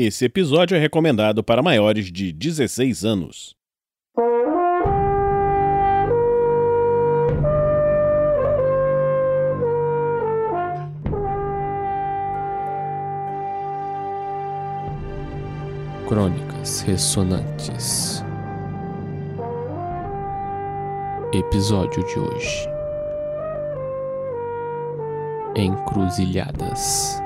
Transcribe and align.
Esse 0.00 0.26
episódio 0.26 0.76
é 0.76 0.78
recomendado 0.78 1.42
para 1.42 1.60
maiores 1.60 2.12
de 2.12 2.30
16 2.32 3.04
anos. 3.04 3.56
Crônicas 16.06 16.82
Ressonantes. 16.82 18.22
Episódio 21.32 22.06
de 22.06 22.20
hoje. 22.20 22.68
Encruzilhadas 25.56 27.20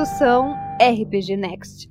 produção 0.00 0.56
RPG 0.80 1.36
Next. 1.36 1.90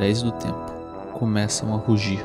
Marés 0.04 0.22
do 0.22 0.34
tempo 0.34 0.74
começam 1.14 1.74
a 1.74 1.78
rugir 1.78 2.22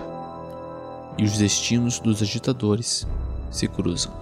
e 1.16 1.22
os 1.22 1.38
destinos 1.38 2.00
dos 2.00 2.20
agitadores 2.20 3.06
se 3.52 3.68
cruzam. 3.68 4.12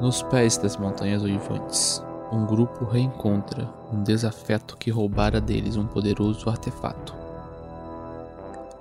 Nos 0.00 0.22
pés 0.24 0.56
das 0.56 0.76
montanhas 0.76 1.22
uivantes, 1.22 2.02
um 2.32 2.44
grupo 2.44 2.84
reencontra 2.84 3.68
um 3.92 4.02
desafeto 4.02 4.76
que 4.76 4.90
roubara 4.90 5.40
deles 5.40 5.76
um 5.76 5.86
poderoso 5.86 6.50
artefato. 6.50 7.14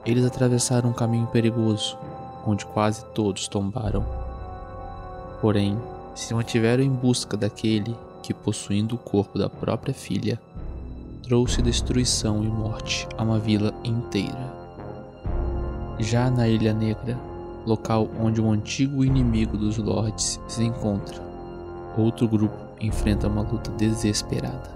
Eles 0.03 0.25
atravessaram 0.25 0.89
um 0.89 0.93
caminho 0.93 1.27
perigoso, 1.27 1.99
onde 2.47 2.65
quase 2.65 3.05
todos 3.13 3.47
tombaram. 3.47 4.03
Porém, 5.39 5.77
se 6.15 6.33
mantiveram 6.33 6.83
em 6.83 6.89
busca 6.89 7.37
daquele 7.37 7.95
que, 8.23 8.33
possuindo 8.33 8.95
o 8.95 8.99
corpo 8.99 9.37
da 9.37 9.47
própria 9.47 9.93
filha, 9.93 10.41
trouxe 11.25 11.59
destruição 11.59 12.43
e 12.43 12.47
morte 12.47 13.07
a 13.17 13.23
uma 13.23 13.39
vila 13.39 13.73
inteira. 13.83 14.53
Já 15.97 16.29
na 16.29 16.47
Ilha 16.47 16.71
Negra, 16.71 17.17
local 17.65 18.07
onde 18.19 18.39
um 18.39 18.51
antigo 18.51 19.03
inimigo 19.03 19.57
dos 19.57 19.75
Lords 19.77 20.39
se 20.47 20.63
encontra, 20.63 21.19
outro 21.97 22.27
grupo 22.27 22.55
enfrenta 22.79 23.27
uma 23.27 23.41
luta 23.41 23.71
desesperada. 23.71 24.69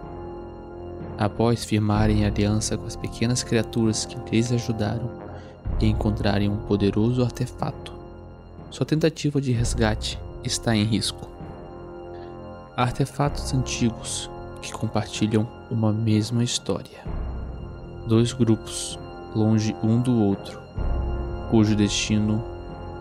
Após 1.20 1.64
firmarem 1.64 2.26
aliança 2.26 2.76
com 2.76 2.88
as 2.88 2.96
pequenas 2.96 3.44
criaturas 3.44 4.06
que 4.06 4.18
lhes 4.32 4.52
ajudaram 4.52 5.08
e 5.80 5.86
encontrarem 5.86 6.50
um 6.50 6.58
poderoso 6.58 7.22
artefato, 7.22 7.94
sua 8.72 8.88
tentativa 8.88 9.40
de 9.40 9.52
resgate 9.52 10.20
está 10.44 10.76
em 10.76 10.84
risco. 10.84 11.30
Artefatos 12.76 13.54
antigos 13.54 14.32
que 14.62 14.72
compartilham 14.72 15.48
uma 15.70 15.92
mesma 15.92 16.44
história. 16.44 17.04
Dois 18.08 18.34
grupos, 18.34 19.00
longe 19.36 19.76
um 19.84 20.02
do 20.02 20.22
outro, 20.22 20.60
cujo 21.50 21.76
destino 21.76 22.44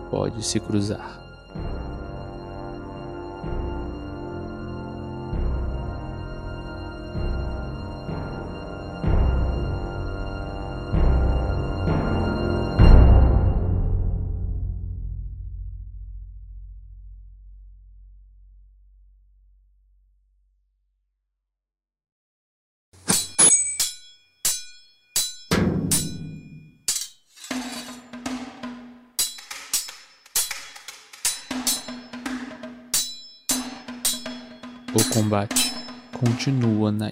pode 0.09 0.43
se 0.43 0.59
cruzar. 0.59 1.18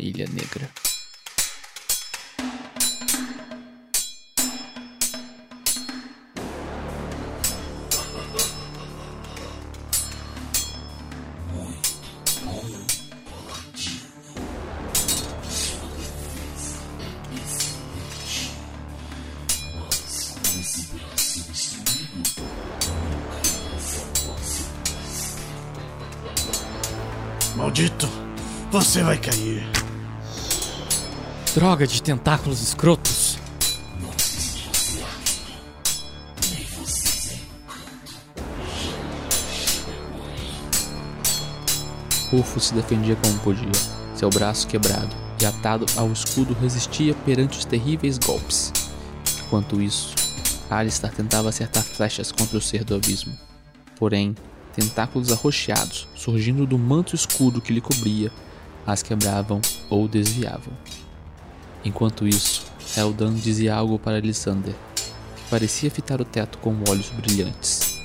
Ilha 0.08 0.26
Negra. 0.32 0.70
Maldito, 27.58 28.08
você 28.72 29.04
vai 29.04 29.18
cair. 29.18 29.87
Droga 31.58 31.88
de 31.88 32.04
tentáculos 32.04 32.62
escrotos. 32.62 33.36
Rufo 42.30 42.60
se 42.60 42.76
defendia 42.76 43.16
como 43.16 43.40
podia, 43.40 43.72
seu 44.14 44.30
braço 44.30 44.68
quebrado 44.68 45.10
e 45.42 45.48
atado 45.48 45.88
ao 45.98 46.12
escudo 46.12 46.54
resistia 46.54 47.16
perante 47.26 47.58
os 47.58 47.66
terríveis 47.66 48.20
golpes. 48.20 48.72
Enquanto 49.48 49.82
isso, 49.82 50.14
Alistar 50.70 51.12
tentava 51.12 51.50
acertar 51.50 51.82
flechas 51.82 52.32
contra 52.32 52.60
o 52.60 52.62
ser 52.62 52.84
do 52.84 52.94
abismo. 52.94 53.36
Porém, 53.98 54.36
tentáculos 54.76 55.32
arroxeados, 55.32 56.08
surgindo 56.14 56.68
do 56.68 56.78
manto 56.78 57.16
escuro 57.16 57.60
que 57.60 57.74
lhe 57.74 57.82
cobria, 57.82 58.32
as 58.86 59.02
quebravam 59.02 59.60
ou 59.90 60.08
desviavam. 60.08 60.72
Enquanto 61.84 62.28
isso, 62.28 62.66
Eldan 62.96 63.34
dizia 63.34 63.76
algo 63.76 63.98
para 63.98 64.20
Lysander, 64.20 64.76
que 64.96 65.50
parecia 65.50 65.92
fitar 65.92 66.20
o 66.20 66.26
teto 66.26 66.58
com 66.58 66.76
olhos 66.90 67.10
brilhantes. 67.10 68.00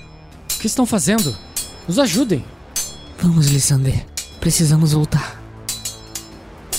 O 0.54 0.58
que 0.58 0.66
estão 0.66 0.86
fazendo? 0.86 1.36
Nos 1.88 1.98
ajudem! 1.98 2.44
Vamos, 3.18 3.46
Lysander. 3.46 4.04
Precisamos 4.40 4.92
voltar. 4.92 5.40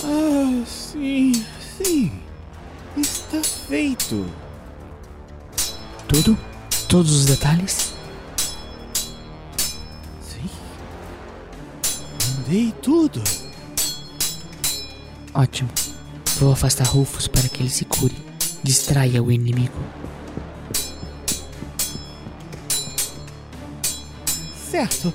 Ah, 0.03 0.63
sim, 0.65 1.45
sim. 1.77 2.11
Está 2.97 3.41
feito. 3.41 4.25
Tudo? 6.07 6.37
Todos 6.89 7.11
os 7.11 7.25
detalhes? 7.25 7.93
Sim. 10.21 10.49
Mandei 12.37 12.73
tudo. 12.81 13.23
Ótimo. 15.33 15.69
Vou 16.43 16.51
afastar 16.51 16.83
Rufus 16.83 17.25
para 17.25 17.47
que 17.47 17.63
ele 17.63 17.69
se 17.69 17.85
cure. 17.85 18.13
Distraia 18.61 19.23
o 19.23 19.31
inimigo. 19.31 19.77
Certo. 24.69 25.13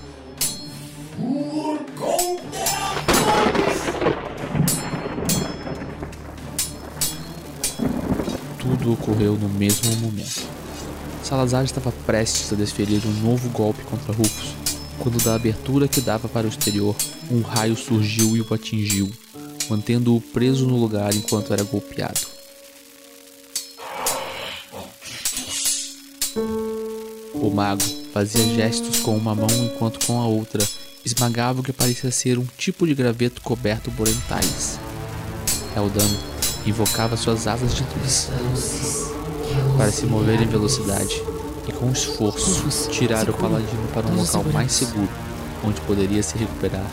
Tudo 8.58 8.94
ocorreu 8.94 9.36
no 9.36 9.50
mesmo 9.50 9.94
momento. 9.96 10.48
Salazar 11.22 11.62
estava 11.62 11.92
prestes 12.06 12.50
a 12.54 12.56
desferir 12.56 13.02
um 13.04 13.12
novo 13.20 13.50
golpe 13.50 13.84
contra 13.84 14.14
Rufus, 14.14 14.54
quando 14.98 15.22
da 15.22 15.34
abertura 15.34 15.86
que 15.86 16.00
dava 16.00 16.26
para 16.26 16.46
o 16.46 16.48
exterior, 16.48 16.96
um 17.30 17.42
raio 17.42 17.76
surgiu 17.76 18.34
e 18.34 18.40
o 18.40 18.54
atingiu, 18.54 19.10
mantendo-o 19.68 20.20
preso 20.20 20.66
no 20.66 20.76
lugar 20.76 21.14
enquanto 21.14 21.52
era 21.52 21.62
golpeado. 21.62 22.20
O 27.34 27.50
mago 27.50 27.82
fazia 28.12 28.44
gestos 28.54 29.00
com 29.00 29.16
uma 29.16 29.34
mão 29.34 29.48
enquanto 29.50 30.04
com 30.06 30.20
a 30.20 30.26
outra 30.26 30.62
esmagava 31.04 31.60
o 31.60 31.62
que 31.62 31.72
parecia 31.72 32.10
ser 32.10 32.38
um 32.38 32.46
tipo 32.56 32.86
de 32.86 32.94
graveto 32.94 33.40
coberto 33.40 33.90
por 33.92 34.08
entalhes. 34.08 34.78
Eldan 35.76 36.08
invocava 36.66 37.16
suas 37.16 37.46
asas 37.46 37.74
de 37.74 37.82
luz 37.82 38.28
para 39.76 39.90
se 39.90 40.06
mover 40.06 40.42
em 40.42 40.46
velocidade 40.46 41.22
e 41.66 41.72
com 41.72 41.90
esforço 41.90 42.90
tirar 42.90 43.28
o 43.28 43.32
paladino 43.32 43.88
para 43.94 44.06
um 44.06 44.16
local 44.16 44.44
mais 44.52 44.72
seguro, 44.72 45.08
onde 45.64 45.80
poderia 45.82 46.22
se 46.22 46.36
recuperar, 46.36 46.90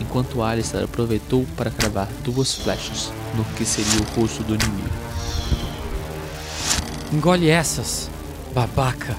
enquanto 0.00 0.42
Alistair 0.42 0.84
aproveitou 0.84 1.46
para 1.56 1.70
cravar 1.70 2.08
duas 2.24 2.54
flechas 2.54 3.12
no 3.36 3.44
que 3.56 3.64
seria 3.64 4.00
o 4.00 4.20
rosto 4.20 4.42
do 4.42 4.54
inimigo. 4.54 4.88
Engole 7.12 7.48
essas, 7.48 8.10
babaca! 8.54 9.16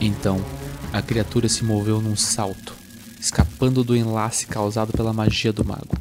Então, 0.00 0.44
a 0.92 1.00
criatura 1.00 1.48
se 1.48 1.64
moveu 1.64 2.00
num 2.00 2.16
salto, 2.16 2.74
escapando 3.20 3.84
do 3.84 3.96
enlace 3.96 4.46
causado 4.46 4.92
pela 4.92 5.12
magia 5.12 5.52
do 5.52 5.64
mago. 5.64 5.96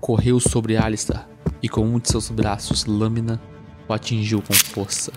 Correu 0.00 0.40
sobre 0.40 0.78
Alistair 0.78 1.26
e 1.62 1.68
com 1.68 1.86
um 1.86 1.98
de 1.98 2.10
seus 2.10 2.30
braços, 2.30 2.86
Lâmina, 2.86 3.38
o 3.86 3.92
atingiu 3.92 4.40
com 4.40 4.54
força, 4.54 5.12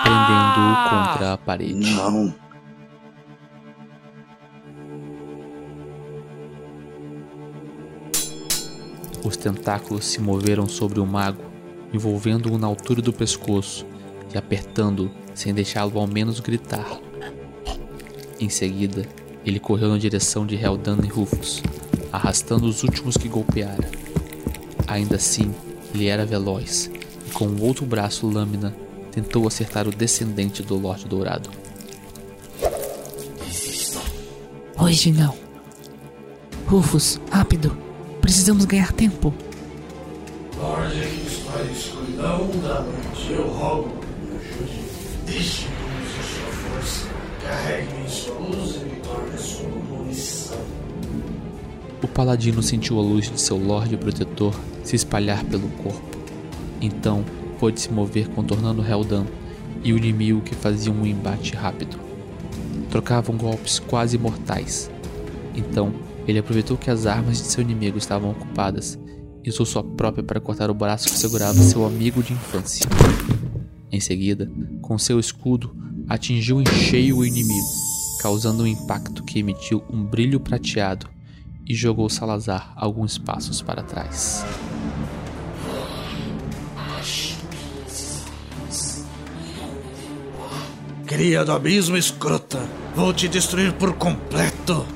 prendendo-o 0.00 0.88
contra 0.88 1.32
a 1.34 1.38
parede. 1.38 1.94
Não. 1.94 2.34
Os 9.22 9.36
tentáculos 9.36 10.06
se 10.06 10.20
moveram 10.20 10.66
sobre 10.66 10.98
o 10.98 11.06
mago, 11.06 11.42
envolvendo-o 11.92 12.58
na 12.58 12.66
altura 12.66 13.02
do 13.02 13.12
pescoço 13.12 13.86
e 14.34 14.38
apertando-o 14.38 15.10
sem 15.34 15.52
deixá-lo 15.52 15.98
ao 15.98 16.06
menos 16.06 16.40
gritar. 16.40 16.98
Em 18.40 18.48
seguida, 18.48 19.06
ele 19.44 19.60
correu 19.60 19.90
na 19.90 19.98
direção 19.98 20.46
de 20.46 20.56
Heldan 20.56 20.98
e 21.04 21.08
Rufus, 21.08 21.62
arrastando 22.12 22.66
os 22.66 22.82
últimos 22.82 23.16
que 23.16 23.28
golpeara. 23.28 23.88
Ainda 24.86 25.16
assim, 25.16 25.54
ele 25.94 26.06
era 26.06 26.26
veloz 26.26 26.90
e 27.26 27.30
com 27.30 27.46
o 27.46 27.62
outro 27.62 27.86
braço 27.86 28.26
lâmina 28.26 28.74
tentou 29.12 29.46
acertar 29.46 29.86
o 29.86 29.90
descendente 29.90 30.62
do 30.62 30.76
Lorde 30.76 31.06
Dourado. 31.06 31.50
Hoje 34.78 35.12
não. 35.12 35.34
Rufus, 36.66 37.20
rápido. 37.30 37.76
Precisamos 38.20 38.64
ganhar 38.64 38.92
tempo. 38.92 39.32
Ordens 40.58 41.38
para 41.44 41.62
a 41.62 41.70
escuridão 41.70 42.50
da 42.62 42.80
noite. 42.80 43.32
Eu 43.32 43.48
rogo 43.48 43.90
me 44.22 44.36
ajude. 44.38 44.80
Deixe-me 45.26 45.74
usar 46.02 46.22
sua 46.22 46.52
força. 46.52 47.06
Carregue-me 47.46 48.04
em 48.04 48.08
sua 48.08 48.38
luz 48.38 48.76
e 48.76 48.84
me 48.86 48.96
torne 48.96 49.38
sua 49.38 49.68
munição. 49.68 50.58
O 52.02 52.08
paladino 52.08 52.62
sentiu 52.62 52.98
a 52.98 53.02
luz 53.02 53.30
de 53.30 53.40
seu 53.40 53.56
Lorde 53.56 53.96
Protetor 53.96 54.54
se 54.82 54.96
espalhar 54.96 55.44
pelo 55.44 55.68
corpo. 55.68 56.18
Então, 56.80 57.24
pôde 57.62 57.80
se 57.80 57.92
mover 57.92 58.26
contornando 58.30 58.84
Heldan 58.84 59.24
e 59.84 59.92
o 59.92 59.96
inimigo 59.96 60.40
que 60.40 60.52
faziam 60.52 60.96
um 60.96 61.06
embate 61.06 61.54
rápido. 61.54 61.96
Trocavam 62.90 63.36
golpes 63.36 63.78
quase 63.78 64.18
mortais. 64.18 64.90
Então, 65.54 65.94
ele 66.26 66.40
aproveitou 66.40 66.76
que 66.76 66.90
as 66.90 67.06
armas 67.06 67.38
de 67.38 67.44
seu 67.44 67.62
inimigo 67.62 67.96
estavam 67.96 68.32
ocupadas 68.32 68.98
e 69.44 69.48
usou 69.48 69.64
sua 69.64 69.84
própria 69.84 70.24
para 70.24 70.40
cortar 70.40 70.72
o 70.72 70.74
braço 70.74 71.08
que 71.08 71.16
segurava 71.16 71.54
seu 71.54 71.86
amigo 71.86 72.20
de 72.20 72.32
infância. 72.32 72.84
Em 73.92 74.00
seguida, 74.00 74.50
com 74.80 74.98
seu 74.98 75.20
escudo, 75.20 75.72
atingiu 76.08 76.60
em 76.60 76.66
cheio 76.66 77.18
o 77.18 77.24
inimigo, 77.24 77.68
causando 78.20 78.64
um 78.64 78.66
impacto 78.66 79.22
que 79.22 79.38
emitiu 79.38 79.84
um 79.88 80.02
brilho 80.02 80.40
prateado 80.40 81.08
e 81.64 81.76
jogou 81.76 82.08
Salazar 82.08 82.72
alguns 82.74 83.18
passos 83.18 83.62
para 83.62 83.84
trás. 83.84 84.44
Cria 91.12 91.44
do 91.44 91.52
abismo 91.52 91.94
escrota. 91.94 92.58
Vou 92.96 93.12
te 93.12 93.28
destruir 93.28 93.74
por 93.74 93.92
completo. 93.92 94.86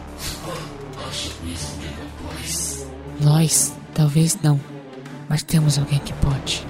Nós, 3.21 3.75
talvez 3.93 4.39
não. 4.43 4.59
Mas 5.29 5.43
temos 5.43 5.79
alguém 5.79 5.99
que 5.99 6.15
pode. 6.15 6.67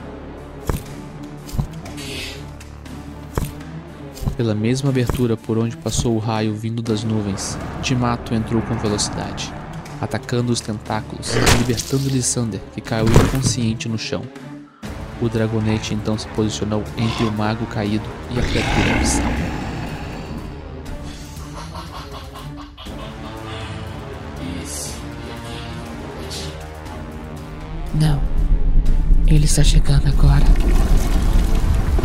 Pela 4.37 4.53
mesma 4.53 4.91
abertura 4.91 5.37
por 5.37 5.57
onde 5.59 5.77
passou 5.77 6.17
o 6.17 6.19
raio 6.19 6.53
vindo 6.53 6.83
das 6.83 7.05
nuvens, 7.05 7.57
Timato 7.83 8.35
entrou 8.35 8.61
com 8.63 8.77
velocidade, 8.77 9.55
atacando 10.01 10.53
os 10.53 10.61
tentáculos 10.61 11.33
e 11.37 11.59
libertando 11.59 12.09
Lysander, 12.09 12.61
que 12.75 12.81
caiu 12.81 13.07
inconsciente 13.07 13.89
no 13.89 13.97
chão. 13.97 14.25
O 15.21 15.29
dragonete 15.29 15.95
então 15.95 16.19
se 16.19 16.29
posicionou 16.29 16.85
entre 16.99 17.25
o 17.25 17.33
mago 17.33 17.65
caído 17.67 18.05
e 18.31 18.39
a 18.39 18.43
criatura 18.43 18.97
abissal. 18.97 19.33
Não. 27.95 28.21
Ele 29.27 29.47
está 29.47 29.65
chegando 29.65 30.07
agora. 30.07 30.45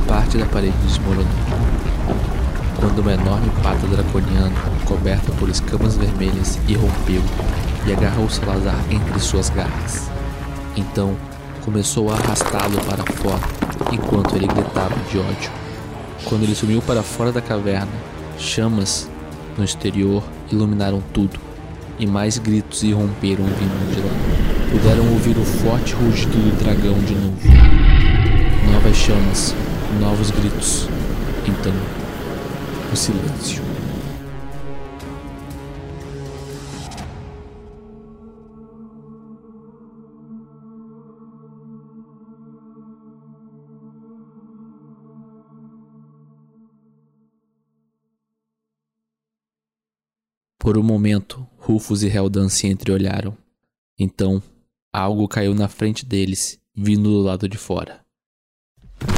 Parte 0.07 0.37
da 0.37 0.45
parede 0.45 0.75
desmoronou. 0.85 1.27
Quando 2.79 2.99
uma 2.99 3.13
enorme 3.13 3.51
pata 3.61 3.85
draconiana, 3.87 4.55
coberta 4.85 5.31
por 5.33 5.49
escamas 5.49 5.97
vermelhas, 5.97 6.57
irrompeu 6.67 7.21
e 7.85 7.93
agarrou 7.93 8.29
Salazar 8.29 8.79
entre 8.89 9.19
suas 9.19 9.49
garras. 9.49 10.09
Então, 10.75 11.15
começou 11.63 12.09
a 12.09 12.13
arrastá-lo 12.15 12.79
para 12.85 13.03
fora, 13.13 13.41
enquanto 13.91 14.35
ele 14.35 14.47
gritava 14.47 14.95
de 15.09 15.17
ódio. 15.17 15.51
Quando 16.25 16.43
ele 16.43 16.55
sumiu 16.55 16.81
para 16.81 17.03
fora 17.03 17.31
da 17.31 17.41
caverna, 17.41 17.91
chamas 18.37 19.09
no 19.57 19.63
exterior 19.63 20.23
iluminaram 20.51 21.01
tudo, 21.13 21.39
e 21.99 22.07
mais 22.07 22.37
gritos 22.37 22.83
irromperam 22.83 23.45
vindo 23.45 23.93
de 23.93 24.01
lá. 24.01 24.71
Puderam 24.71 25.11
ouvir 25.13 25.37
o 25.37 25.45
forte 25.45 25.93
rugido 25.93 26.31
do 26.31 26.63
dragão 26.63 26.97
de 26.99 27.13
novo. 27.13 27.37
Novas 28.71 28.95
chamas, 28.95 29.55
novos 29.99 30.31
gritos. 30.31 30.87
Então, 31.45 31.73
o 32.91 32.95
silêncio. 32.95 33.70
Por 50.71 50.77
um 50.77 50.83
momento, 50.83 51.45
Rufus 51.57 52.01
e 52.01 52.07
Heldan 52.07 52.47
se 52.47 52.65
entreolharam. 52.65 53.37
Então, 53.99 54.41
algo 54.93 55.27
caiu 55.27 55.53
na 55.53 55.67
frente 55.67 56.05
deles, 56.05 56.61
vindo 56.73 57.09
do 57.09 57.19
lado 57.19 57.49
de 57.49 57.57
fora. 57.57 57.99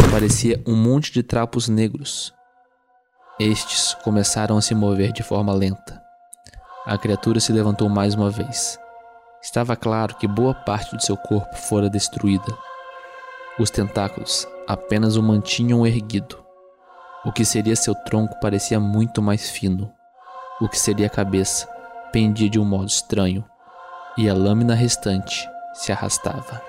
Parecia 0.09 0.59
um 0.65 0.75
monte 0.75 1.13
de 1.13 1.21
trapos 1.21 1.69
negros. 1.69 2.33
Estes 3.39 3.93
começaram 4.03 4.57
a 4.57 4.63
se 4.63 4.73
mover 4.73 5.11
de 5.11 5.21
forma 5.21 5.53
lenta. 5.53 6.01
A 6.87 6.97
criatura 6.97 7.39
se 7.39 7.53
levantou 7.53 7.87
mais 7.87 8.15
uma 8.15 8.31
vez. 8.31 8.79
Estava 9.39 9.75
claro 9.75 10.15
que 10.15 10.27
boa 10.27 10.55
parte 10.55 10.97
de 10.97 11.05
seu 11.05 11.15
corpo 11.15 11.55
fora 11.55 11.87
destruída. 11.87 12.51
Os 13.59 13.69
tentáculos 13.69 14.47
apenas 14.67 15.17
o 15.17 15.21
mantinham 15.21 15.85
erguido. 15.85 16.43
O 17.23 17.31
que 17.31 17.45
seria 17.45 17.75
seu 17.75 17.93
tronco 17.93 18.39
parecia 18.39 18.79
muito 18.79 19.21
mais 19.21 19.51
fino. 19.51 19.93
O 20.63 20.69
que 20.69 20.79
seria 20.79 21.07
a 21.07 21.09
cabeça 21.09 21.67
pendia 22.13 22.49
de 22.49 22.57
um 22.57 22.63
modo 22.63 22.87
estranho, 22.87 23.43
e 24.17 24.29
a 24.29 24.33
lâmina 24.33 24.73
restante 24.73 25.45
se 25.73 25.91
arrastava. 25.91 26.63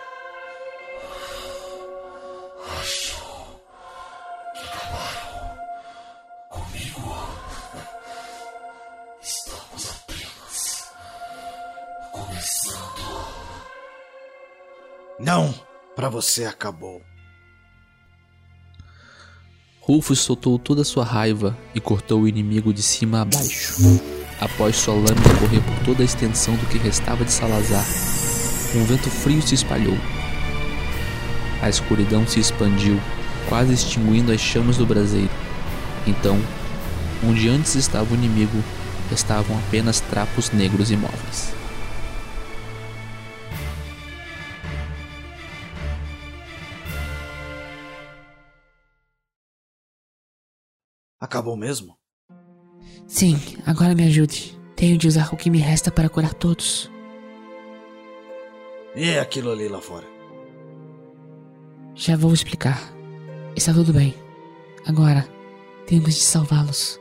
Não, 15.20 15.54
para 15.94 16.08
você 16.08 16.46
acabou. 16.46 17.00
Rufus 19.86 20.20
soltou 20.20 20.58
toda 20.58 20.82
sua 20.82 21.04
raiva 21.04 21.54
e 21.74 21.80
cortou 21.80 22.22
o 22.22 22.28
inimigo 22.28 22.72
de 22.72 22.82
cima 22.82 23.20
a 23.20 23.24
baixo. 23.26 24.00
Após 24.40 24.76
sua 24.76 24.94
lâmina 24.94 25.38
correr 25.38 25.60
por 25.60 25.84
toda 25.84 26.02
a 26.02 26.06
extensão 26.06 26.56
do 26.56 26.64
que 26.68 26.78
restava 26.78 27.22
de 27.22 27.30
Salazar, 27.30 27.84
um 28.74 28.82
vento 28.84 29.10
frio 29.10 29.42
se 29.42 29.54
espalhou. 29.54 29.98
A 31.60 31.68
escuridão 31.68 32.26
se 32.26 32.40
expandiu, 32.40 32.98
quase 33.46 33.74
extinguindo 33.74 34.32
as 34.32 34.40
chamas 34.40 34.78
do 34.78 34.86
braseiro. 34.86 35.28
Então, 36.06 36.40
onde 37.22 37.46
antes 37.50 37.74
estava 37.74 38.10
o 38.10 38.16
inimigo, 38.16 38.64
estavam 39.12 39.54
apenas 39.58 40.00
trapos 40.00 40.50
negros 40.50 40.90
imóveis. 40.90 41.52
Acabou 51.24 51.56
mesmo? 51.56 51.96
Sim, 53.06 53.40
agora 53.64 53.94
me 53.94 54.04
ajude. 54.04 54.60
Tenho 54.76 54.98
de 54.98 55.08
usar 55.08 55.32
o 55.32 55.38
que 55.38 55.48
me 55.48 55.56
resta 55.56 55.90
para 55.90 56.10
curar 56.10 56.34
todos. 56.34 56.90
E 58.94 59.08
é 59.08 59.20
aquilo 59.20 59.50
ali 59.50 59.66
lá 59.66 59.80
fora? 59.80 60.04
Já 61.94 62.14
vou 62.14 62.34
explicar. 62.34 62.78
Está 63.56 63.72
tudo 63.72 63.90
bem. 63.90 64.14
Agora, 64.86 65.26
temos 65.86 66.14
de 66.14 66.20
salvá-los. 66.20 67.00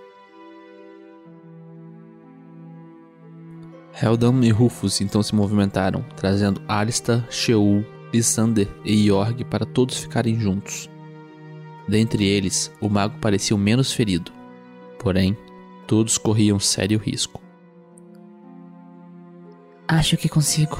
Heldan 4.01 4.39
e 4.45 4.51
Rufus 4.51 5.01
então 5.01 5.21
se 5.21 5.35
movimentaram, 5.35 6.01
trazendo 6.15 6.61
Arista, 6.65 7.27
Sheol, 7.29 7.83
Lysander 8.13 8.69
e 8.85 9.07
Yorg 9.07 9.43
para 9.43 9.65
todos 9.65 9.97
ficarem 9.97 10.39
juntos. 10.39 10.92
Dentre 11.87 12.25
eles, 12.25 12.71
o 12.79 12.89
mago 12.89 13.17
parecia 13.19 13.55
o 13.55 13.59
menos 13.59 13.91
ferido, 13.91 14.31
porém, 14.99 15.37
todos 15.85 16.17
corriam 16.17 16.59
sério 16.59 16.97
risco. 16.97 17.41
Acho 19.87 20.15
que 20.15 20.29
consigo. 20.29 20.79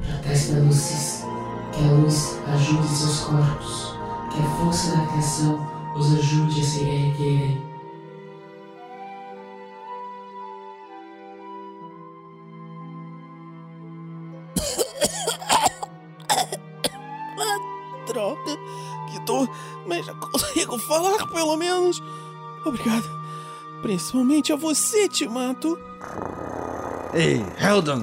Proteste 0.00 0.52
da 0.52 0.60
luzes, 0.60 1.24
que 1.72 1.88
a 1.88 1.92
luz 1.92 2.38
ajude 2.54 2.88
seus 2.88 3.20
corpos, 3.20 3.98
que 4.32 4.38
a 4.38 4.50
força 4.56 4.96
da 4.96 5.06
criação 5.06 5.78
os 5.96 6.14
ajude 6.14 6.60
a 6.60 6.64
se 6.64 6.80
erguerem. 6.84 7.67
Falar 20.88 21.26
pelo 21.28 21.56
menos. 21.56 22.02
Obrigado. 22.64 23.08
Principalmente 23.82 24.52
a 24.52 24.56
você, 24.56 25.08
Timato. 25.08 25.78
Ei, 27.14 27.44
Heldan! 27.60 28.02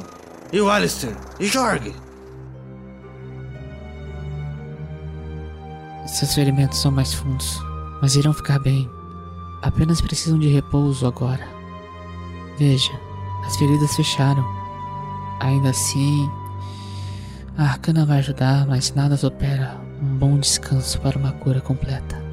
E 0.53 0.61
o 0.61 0.69
Alistair? 0.69 1.17
E 1.39 1.47
Jorg? 1.47 1.93
Seus 6.07 6.33
ferimentos 6.33 6.79
são 6.79 6.91
mais 6.91 7.13
fundos, 7.13 7.59
mas 8.01 8.15
irão 8.15 8.33
ficar 8.33 8.59
bem. 8.59 8.89
Apenas 9.61 9.99
precisam 9.99 10.39
de 10.39 10.47
repouso 10.47 11.05
agora. 11.05 11.45
Veja, 12.57 12.91
as 13.45 13.57
feridas 13.57 13.95
fecharam. 13.95 14.45
Ainda 15.41 15.71
assim, 15.71 16.29
a 17.57 17.63
arcana 17.63 18.05
vai 18.05 18.19
ajudar, 18.19 18.65
mas 18.65 18.93
nada 18.93 19.17
supera 19.17 19.77
um 20.01 20.17
bom 20.17 20.39
descanso 20.39 20.99
para 21.01 21.17
uma 21.17 21.33
cura 21.33 21.59
completa. 21.59 22.25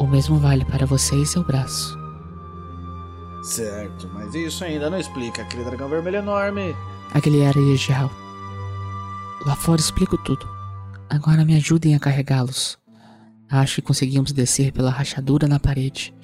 O 0.00 0.06
mesmo 0.06 0.38
vale 0.38 0.64
para 0.64 0.86
você 0.86 1.14
e 1.14 1.26
seu 1.26 1.44
braço. 1.44 1.94
Certo, 3.42 4.08
mas 4.14 4.34
isso 4.34 4.64
ainda 4.64 4.88
não 4.88 4.98
explica 4.98 5.42
aquele 5.42 5.62
dragão 5.62 5.90
vermelho 5.90 6.16
enorme. 6.16 6.74
Aquele 7.12 7.40
era 7.40 7.60
Yejiao. 7.60 8.10
Lá 9.44 9.54
fora 9.54 9.78
explico 9.78 10.16
tudo. 10.16 10.48
Agora 11.08 11.44
me 11.44 11.54
ajudem 11.54 11.94
a 11.94 12.00
carregá-los. 12.00 12.78
Acho 13.50 13.76
que 13.76 13.82
conseguimos 13.82 14.32
descer 14.32 14.72
pela 14.72 14.90
rachadura 14.90 15.46
na 15.46 15.60
parede 15.60 16.14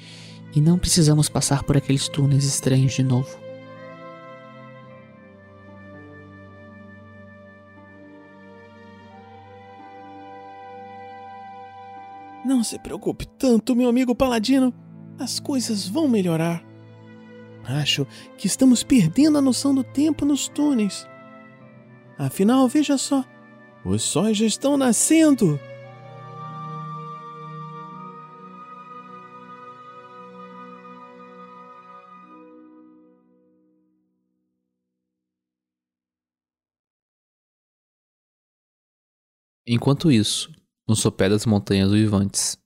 e 0.55 0.61
não 0.61 0.79
precisamos 0.79 1.29
passar 1.29 1.63
por 1.63 1.77
aqueles 1.77 2.09
túneis 2.09 2.45
estranhos 2.45 2.95
de 2.95 3.03
novo. 3.03 3.46
Não 12.57 12.65
se 12.65 12.79
preocupe 12.79 13.27
tanto, 13.27 13.77
meu 13.77 13.87
amigo 13.87 14.15
Paladino. 14.15 14.73
As 15.19 15.39
coisas 15.39 15.87
vão 15.87 16.09
melhorar. 16.09 16.65
Acho 17.63 18.07
que 18.39 18.47
estamos 18.47 18.83
perdendo 18.83 19.37
a 19.37 19.43
noção 19.43 19.75
do 19.75 19.85
tempo 19.85 20.25
nos 20.25 20.49
túneis. 20.49 21.07
Afinal, 22.17 22.67
veja 22.67 22.97
só: 22.97 23.23
os 23.85 24.03
sóis 24.03 24.39
já 24.39 24.47
estão 24.47 24.79
nascendo. 24.79 25.61
Enquanto 39.67 40.11
isso, 40.11 40.56
no 40.89 40.95
sopé 40.95 41.29
das 41.29 41.45
montanhas 41.47 41.91
uivantes, 41.91 42.59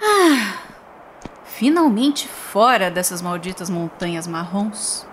Ah, 0.00 0.58
finalmente 1.44 2.28
fora 2.28 2.90
dessas 2.90 3.20
malditas 3.20 3.68
montanhas 3.68 4.26
marrons. 4.26 5.06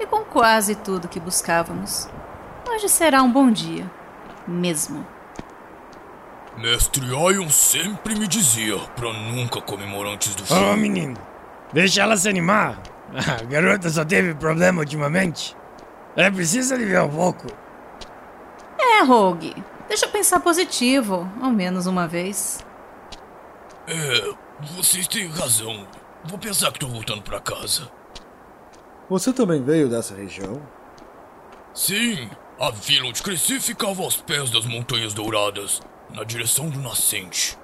E 0.00 0.06
com 0.06 0.24
quase 0.24 0.74
tudo 0.74 1.08
que 1.08 1.20
buscávamos. 1.20 2.08
Hoje 2.68 2.88
será 2.88 3.22
um 3.22 3.30
bom 3.30 3.50
dia. 3.50 3.90
Mesmo. 4.48 5.06
Mestre 6.56 7.06
Ion 7.06 7.48
sempre 7.48 8.14
me 8.14 8.26
dizia 8.26 8.78
pra 8.96 9.12
nunca 9.12 9.60
comemorar 9.60 10.14
antes 10.14 10.34
do 10.34 10.44
fim. 10.44 10.54
Ô 10.54 10.76
menino, 10.76 11.16
deixa 11.72 12.02
ela 12.02 12.16
se 12.16 12.28
animar. 12.28 12.82
A 13.12 13.44
garota 13.44 13.90
só 13.90 14.04
teve 14.04 14.34
problema 14.34 14.80
ultimamente. 14.80 15.56
É 16.16 16.30
preciso 16.30 16.74
aliviar 16.74 17.06
um 17.06 17.10
pouco. 17.10 17.46
É, 18.78 19.02
Rogue. 19.02 19.54
Deixa 19.88 20.06
eu 20.06 20.10
pensar 20.10 20.40
positivo, 20.40 21.28
ao 21.40 21.50
menos 21.50 21.86
uma 21.86 22.06
vez. 22.06 22.64
É, 23.86 24.34
vocês 24.76 25.08
têm 25.08 25.28
razão. 25.28 25.86
Vou 26.24 26.38
pensar 26.38 26.70
que 26.72 26.78
tô 26.78 26.86
voltando 26.86 27.22
pra 27.22 27.40
casa. 27.40 27.90
Você 29.08 29.32
também 29.32 29.62
veio 29.62 29.88
dessa 29.88 30.14
região? 30.14 30.62
Sim, 31.74 32.30
a 32.60 32.70
vila 32.70 33.08
onde 33.08 33.22
cresci 33.22 33.58
ficava 33.58 34.02
aos 34.02 34.16
pés 34.16 34.50
das 34.50 34.66
Montanhas 34.66 35.14
Douradas, 35.14 35.80
na 36.10 36.22
direção 36.22 36.68
do 36.68 36.78
nascente. 36.80 37.58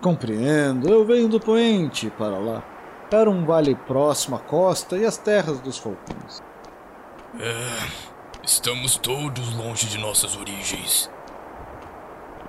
Compreendo, 0.00 0.88
eu 0.88 1.04
venho 1.04 1.28
do 1.28 1.40
Poente 1.40 2.10
para 2.10 2.38
lá. 2.38 2.62
Era 3.10 3.30
um 3.30 3.44
vale 3.44 3.74
próximo 3.74 4.36
à 4.36 4.38
costa 4.38 4.96
e 4.96 5.04
às 5.04 5.16
terras 5.16 5.58
dos 5.60 5.78
falcões. 5.78 6.42
É, 7.38 7.88
estamos 8.42 8.96
todos 8.96 9.54
longe 9.54 9.86
de 9.86 9.98
nossas 9.98 10.34
origens. 10.36 11.10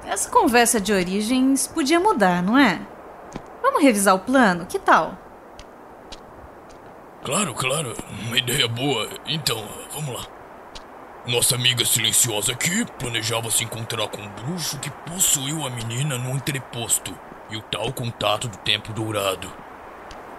essa 0.05 0.29
conversa 0.29 0.79
de 0.79 0.93
origens 0.93 1.67
podia 1.67 1.99
mudar, 1.99 2.41
não 2.41 2.57
é? 2.57 2.79
Vamos 3.61 3.83
revisar 3.83 4.15
o 4.15 4.19
plano? 4.19 4.65
Que 4.65 4.79
tal? 4.79 5.17
Claro, 7.23 7.53
claro. 7.53 7.93
Uma 8.25 8.37
ideia 8.37 8.67
boa. 8.69 9.09
Então, 9.25 9.67
vamos 9.91 10.15
lá. 10.15 10.25
Nossa 11.25 11.55
amiga 11.55 11.83
silenciosa 11.83 12.53
aqui 12.53 12.85
planejava 12.97 13.51
se 13.51 13.65
encontrar 13.65 14.07
com 14.07 14.21
um 14.21 14.29
bruxo 14.29 14.79
que 14.79 14.89
possuiu 14.89 15.67
a 15.67 15.69
menina 15.69 16.17
no 16.17 16.31
entreposto 16.31 17.13
e 17.49 17.57
o 17.57 17.61
tal 17.61 17.91
contato 17.91 18.47
do 18.47 18.57
Tempo 18.59 18.93
Dourado. 18.93 19.51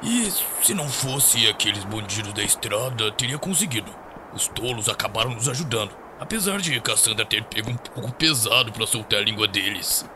E 0.02 0.32
se 0.62 0.72
não 0.72 0.88
fosse 0.88 1.46
aqueles 1.46 1.84
bandidos 1.84 2.32
da 2.32 2.42
estrada, 2.42 3.12
teria 3.12 3.38
conseguido. 3.38 4.07
Os 4.34 4.48
tolos 4.48 4.88
acabaram 4.88 5.30
nos 5.30 5.48
ajudando, 5.48 5.90
apesar 6.20 6.60
de 6.60 6.80
Cassandra 6.80 7.24
ter 7.24 7.44
pego 7.44 7.70
um 7.70 7.76
pouco 7.76 8.12
pesado 8.12 8.72
para 8.72 8.86
soltar 8.86 9.20
a 9.20 9.24
língua 9.24 9.48
deles. 9.48 10.08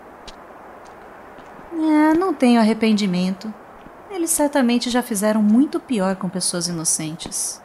É, 1.73 2.15
não 2.15 2.35
tenho 2.35 2.61
arrependimento. 2.61 3.53
Eles 4.11 4.31
certamente 4.31 4.91
já 4.91 5.03
fizeram 5.03 5.43
muito 5.43 5.81
pior 5.81 6.17
com 6.17 6.29
pessoas 6.29 6.69
inocentes. 6.69 7.61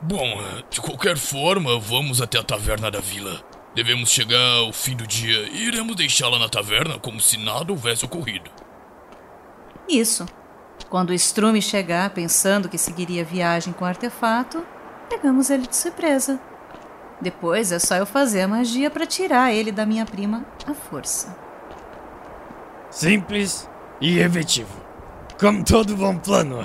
Bom, 0.00 0.42
de 0.68 0.80
qualquer 0.80 1.16
forma, 1.16 1.78
vamos 1.78 2.20
até 2.20 2.36
a 2.38 2.42
taverna 2.42 2.90
da 2.90 2.98
vila. 2.98 3.40
Devemos 3.74 4.10
chegar 4.10 4.56
ao 4.58 4.72
fim 4.72 4.96
do 4.96 5.06
dia 5.06 5.48
e 5.48 5.68
iremos 5.68 5.94
deixá-la 5.94 6.38
na 6.38 6.48
taverna 6.48 6.98
como 6.98 7.20
se 7.20 7.38
nada 7.38 7.72
houvesse 7.72 8.04
ocorrido. 8.04 8.50
Isso. 9.88 10.26
Quando 10.92 11.08
o 11.08 11.14
Strume 11.14 11.62
chegar 11.62 12.10
pensando 12.10 12.68
que 12.68 12.76
seguiria 12.76 13.24
viagem 13.24 13.72
com 13.72 13.82
o 13.82 13.88
artefato, 13.88 14.62
pegamos 15.08 15.48
ele 15.48 15.66
de 15.66 15.74
surpresa. 15.74 16.38
Depois 17.18 17.72
é 17.72 17.78
só 17.78 17.96
eu 17.96 18.04
fazer 18.04 18.42
a 18.42 18.48
magia 18.48 18.90
para 18.90 19.06
tirar 19.06 19.54
ele 19.54 19.72
da 19.72 19.86
minha 19.86 20.04
prima 20.04 20.44
à 20.66 20.74
força. 20.74 21.34
Simples 22.90 23.66
e 24.02 24.18
efetivo. 24.18 24.68
Como 25.40 25.64
todo 25.64 25.96
bom 25.96 26.18
plano. 26.18 26.58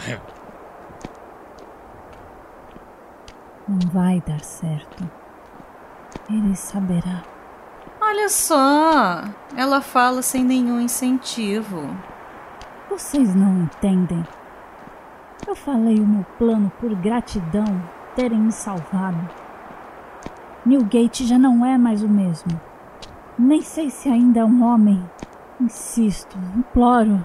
Não 3.65 3.89
vai 3.93 4.21
dar 4.27 4.41
certo. 4.41 5.09
Ele 6.29 6.53
saberá. 6.53 7.23
Olha 8.01 8.27
só, 8.27 9.23
ela 9.55 9.79
fala 9.79 10.21
sem 10.21 10.43
nenhum 10.43 10.81
incentivo. 10.81 11.95
Vocês 12.97 13.35
não 13.35 13.61
entendem. 13.61 14.25
Eu 15.47 15.55
falei 15.55 15.99
o 15.99 16.07
meu 16.07 16.25
plano 16.39 16.71
por 16.79 16.95
gratidão 16.95 17.63
terem 18.15 18.39
me 18.39 18.51
salvado. 18.51 19.29
Newgate 20.65 21.27
já 21.27 21.37
não 21.37 21.63
é 21.63 21.77
mais 21.77 22.01
o 22.01 22.09
mesmo. 22.09 22.59
Nem 23.37 23.61
sei 23.61 23.91
se 23.91 24.09
ainda 24.09 24.39
é 24.39 24.43
um 24.43 24.63
homem. 24.63 25.07
Insisto, 25.61 26.35
imploro. 26.57 27.23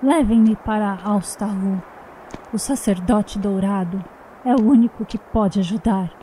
Levem-me 0.00 0.54
para 0.54 1.00
Alstaru. 1.02 1.82
O 2.52 2.58
sacerdote 2.58 3.40
dourado 3.40 4.04
é 4.44 4.54
o 4.54 4.62
único 4.62 5.04
que 5.04 5.18
pode 5.18 5.58
ajudar. 5.58 6.16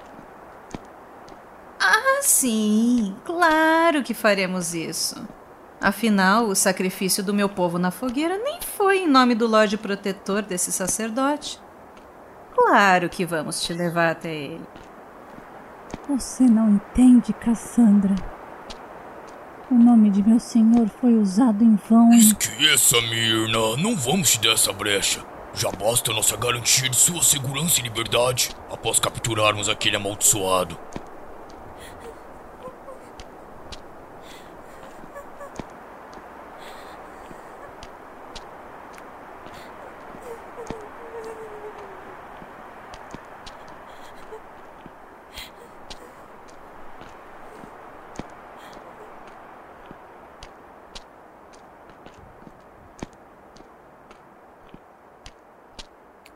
Ah, 1.82 2.22
sim, 2.22 3.13
claro 3.25 4.01
que 4.03 4.13
faremos 4.13 4.74
isso. 4.74 5.22
Afinal, 5.84 6.46
o 6.46 6.56
sacrifício 6.56 7.22
do 7.22 7.34
meu 7.34 7.50
povo 7.50 7.78
na 7.78 7.92
fogueira 7.92 8.38
nem 8.38 8.62
foi 8.62 9.00
em 9.00 9.08
nome 9.08 9.36
do 9.36 9.46
Lorde 9.46 9.78
Protetor 9.78 10.42
desse 10.42 10.72
sacerdote. 10.72 11.60
Claro 12.56 13.10
que 13.10 13.25
vamos 13.25 13.62
te 13.62 13.74
levar 13.74 14.12
até 14.12 14.34
ele. 14.34 14.66
Você 16.08 16.44
não 16.46 16.70
entende, 16.70 17.34
Cassandra. 17.34 18.16
O 19.70 19.75
nome 19.75 20.10
de 20.10 20.24
meu 20.24 20.40
senhor 20.40 20.88
foi 21.02 21.16
usado 21.16 21.66
em 21.66 21.78
vão. 21.90 22.13
Esqueça, 22.13 23.02
Mirna. 23.02 23.75
Não 23.75 23.94
vamos 23.98 24.32
te 24.32 24.40
dar 24.40 24.54
essa 24.54 24.72
brecha. 24.72 25.22
Já 25.54 25.70
basta 25.70 26.13
nossa 26.13 26.38
garantia 26.38 26.88
de 26.88 26.96
sua 26.96 27.22
segurança 27.22 27.82
e 27.82 27.84
liberdade 27.84 28.52
após 28.72 29.02
capturarmos 29.02 29.67
aquele 29.67 29.98
amaldiçoado. 29.98 30.80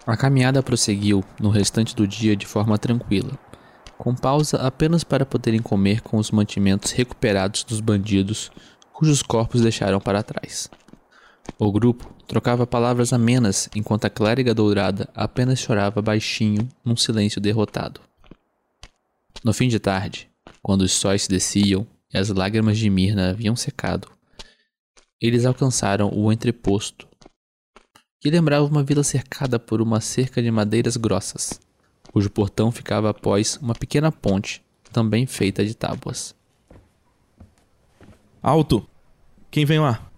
A 0.08 0.16
caminhada 0.16 0.64
prosseguiu 0.64 1.22
no 1.38 1.50
restante 1.50 1.94
do 1.94 2.08
dia 2.08 2.34
de 2.34 2.46
forma 2.46 2.78
tranquila, 2.78 3.38
com 3.98 4.16
pausa 4.16 4.56
apenas 4.56 5.04
para 5.04 5.26
poderem 5.26 5.62
comer 5.62 6.00
com 6.00 6.16
os 6.16 6.32
mantimentos 6.32 6.94
recuperados 6.94 7.66
dos 7.66 7.82
bandidos 7.82 8.50
cujos 8.94 9.22
corpos 9.22 9.60
deixaram 9.60 10.00
para 10.00 10.24
trás. 10.24 10.70
O 11.60 11.70
grupo 11.74 12.10
trocava 12.26 12.66
palavras 12.66 13.12
amenas 13.12 13.68
enquanto 13.76 14.06
a 14.06 14.10
clériga 14.10 14.54
dourada 14.54 15.10
apenas 15.14 15.60
chorava 15.60 16.02
baixinho 16.02 16.70
num 16.86 16.96
silêncio 16.96 17.42
derrotado. 17.42 18.00
No 19.44 19.54
fim 19.54 19.68
de 19.68 19.78
tarde, 19.78 20.30
quando 20.64 20.84
os 20.84 20.94
sóis 20.94 21.24
se 21.24 21.30
desciam 21.30 21.86
e 22.14 22.18
as 22.18 22.30
lágrimas 22.30 22.78
de 22.78 22.90
Mirna 22.90 23.32
haviam 23.32 23.58
secado, 23.58 24.08
eles 25.20 25.46
alcançaram 25.46 26.10
o 26.14 26.32
entreposto 26.32 27.10
que 28.20 28.30
lembrava 28.30 28.66
uma 28.66 28.84
vila 28.84 29.04
cercada 29.04 29.60
por 29.60 29.82
uma 29.82 30.02
cerca 30.02 30.42
de 30.42 30.50
madeiras 30.50 30.98
grossas, 30.98 31.60
cujo 32.12 32.30
portão 32.30 32.72
ficava 32.72 33.10
após 33.10 33.58
uma 33.58 33.76
pequena 33.76 34.12
ponte, 34.12 34.64
também 34.92 35.28
feita 35.28 35.66
de 35.66 35.76
tábuas. 35.76 36.36
Alto! 38.42 38.88
Quem 39.52 39.66
vem 39.66 39.80
lá? 39.80 40.10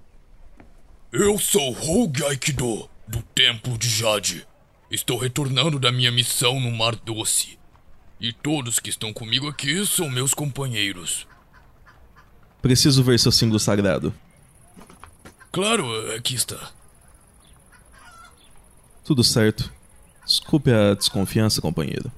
Eu 1.11 1.37
sou 1.37 1.71
Rogue 1.71 2.23
Aikido, 2.25 2.89
do 3.07 3.21
Templo 3.33 3.77
de 3.77 3.89
Jade. 3.89 4.47
Estou 4.89 5.17
retornando 5.17 5.79
da 5.79 5.91
minha 5.91 6.11
missão 6.11 6.59
no 6.59 6.71
Mar 6.71 6.95
Doce. 6.95 7.57
E 8.19 8.33
todos 8.33 8.79
que 8.79 8.89
estão 8.89 9.13
comigo 9.13 9.47
aqui 9.47 9.85
são 9.85 10.09
meus 10.09 10.33
companheiros. 10.33 11.27
Preciso 12.61 13.03
ver 13.03 13.19
seu 13.19 13.31
símbolo 13.31 13.59
sagrado. 13.59 14.13
Claro, 15.51 15.85
aqui 16.15 16.35
está. 16.35 16.71
Tudo 19.09 19.23
certo. 19.23 19.73
Desculpe 20.23 20.71
a 20.71 20.93
desconfiança, 20.93 21.59
companheiro. 21.59 22.11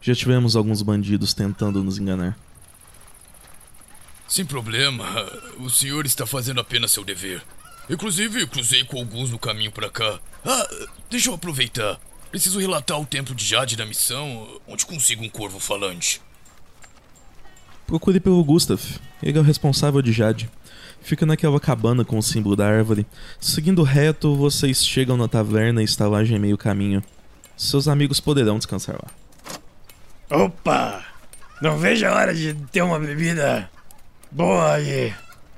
Já 0.00 0.14
tivemos 0.14 0.54
alguns 0.54 0.82
bandidos 0.82 1.34
tentando 1.34 1.82
nos 1.82 1.98
enganar. 1.98 2.38
Sem 4.28 4.46
problema. 4.46 5.04
O 5.58 5.68
senhor 5.68 6.06
está 6.06 6.24
fazendo 6.24 6.60
apenas 6.60 6.92
seu 6.92 7.04
dever. 7.04 7.42
Inclusive, 7.90 8.46
cruzei 8.46 8.84
com 8.84 8.98
alguns 8.98 9.30
no 9.30 9.38
caminho 9.40 9.72
para 9.72 9.90
cá. 9.90 10.20
Ah, 10.46 10.68
deixa 11.10 11.28
eu 11.28 11.34
aproveitar. 11.34 11.98
Preciso 12.30 12.60
relatar 12.60 13.00
o 13.00 13.04
templo 13.04 13.34
de 13.34 13.44
Jade 13.44 13.74
da 13.74 13.84
missão, 13.84 14.60
onde 14.68 14.86
consigo 14.86 15.24
um 15.24 15.28
corvo 15.28 15.58
falante. 15.58 16.22
Procure 17.84 18.20
pelo 18.20 18.44
Gustav. 18.44 18.80
Ele 19.20 19.38
é 19.38 19.40
o 19.40 19.44
responsável 19.44 20.00
de 20.00 20.12
Jade. 20.12 20.48
Fica 21.00 21.24
naquela 21.24 21.58
cabana 21.58 22.04
com 22.04 22.18
o 22.18 22.22
símbolo 22.22 22.54
da 22.54 22.66
árvore. 22.66 23.06
Seguindo 23.40 23.82
reto, 23.82 24.36
vocês 24.36 24.84
chegam 24.84 25.16
na 25.16 25.28
taverna 25.28 25.80
e 25.80 25.84
estalagem 25.84 26.36
é 26.36 26.38
meio 26.38 26.58
caminho. 26.58 27.02
Seus 27.56 27.88
amigos 27.88 28.20
poderão 28.20 28.58
descansar 28.58 28.96
lá. 28.96 29.10
Opa! 30.30 31.04
Não 31.60 31.78
vejo 31.78 32.06
a 32.06 32.14
hora 32.14 32.34
de 32.34 32.54
ter 32.70 32.82
uma 32.82 32.98
bebida 32.98 33.68
boa 34.30 34.74
aí. 34.74 35.14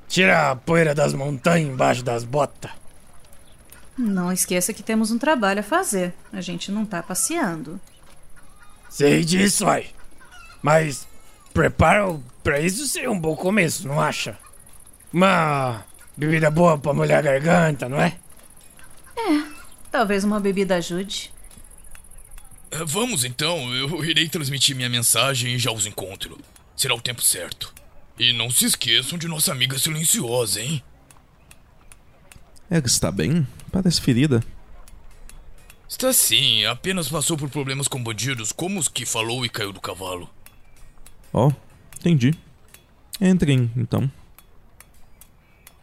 Tira 0.07 0.51
a 0.51 0.55
poeira 0.55 0.95
das 0.95 1.13
montanhas 1.13 1.69
embaixo 1.69 2.03
das 2.03 2.23
botas. 2.23 2.71
Não 3.97 4.31
esqueça 4.31 4.73
que 4.73 4.81
temos 4.81 5.11
um 5.11 5.17
trabalho 5.17 5.59
a 5.59 5.63
fazer. 5.63 6.13
A 6.33 6.41
gente 6.41 6.71
não 6.71 6.85
tá 6.85 7.03
passeando. 7.03 7.79
Sei 8.89 9.23
disso, 9.23 9.67
ai. 9.67 9.87
Mas 10.61 11.07
preparo 11.53 12.23
pra 12.43 12.59
isso 12.59 12.87
seria 12.87 13.11
um 13.11 13.19
bom 13.19 13.35
começo, 13.35 13.87
não 13.87 14.01
acha? 14.01 14.37
Uma 15.13 15.85
bebida 16.15 16.49
boa 16.49 16.77
pra 16.77 16.93
molhar 16.93 17.19
a 17.19 17.21
garganta, 17.21 17.89
não 17.89 18.01
é? 18.01 18.17
É, 19.17 19.43
talvez 19.91 20.23
uma 20.23 20.39
bebida 20.39 20.75
ajude. 20.75 21.33
É, 22.71 22.85
vamos 22.85 23.25
então, 23.25 23.73
eu 23.75 24.03
irei 24.05 24.29
transmitir 24.29 24.75
minha 24.75 24.89
mensagem 24.89 25.55
e 25.55 25.59
já 25.59 25.71
os 25.71 25.85
encontro. 25.85 26.39
Será 26.75 26.95
o 26.95 27.01
tempo 27.01 27.21
certo. 27.21 27.73
E 28.17 28.31
não 28.33 28.49
se 28.49 28.65
esqueçam 28.65 29.17
de 29.17 29.27
nossa 29.27 29.51
amiga 29.51 29.77
silenciosa, 29.77 30.61
hein? 30.61 30.81
Ela 32.69 32.85
está 32.85 33.11
bem? 33.11 33.45
Parece 33.71 33.99
ferida. 33.99 34.41
Está 35.89 36.13
sim, 36.13 36.63
apenas 36.65 37.09
passou 37.09 37.35
por 37.35 37.49
problemas 37.49 37.89
com 37.89 38.01
bandidos, 38.01 38.53
como 38.53 38.79
os 38.79 38.87
que 38.87 39.05
falou 39.05 39.45
e 39.45 39.49
caiu 39.49 39.73
do 39.73 39.81
cavalo. 39.81 40.29
Ó, 41.33 41.49
oh, 41.49 41.53
entendi. 41.99 42.33
Entrem, 43.19 43.69
então. 43.75 44.09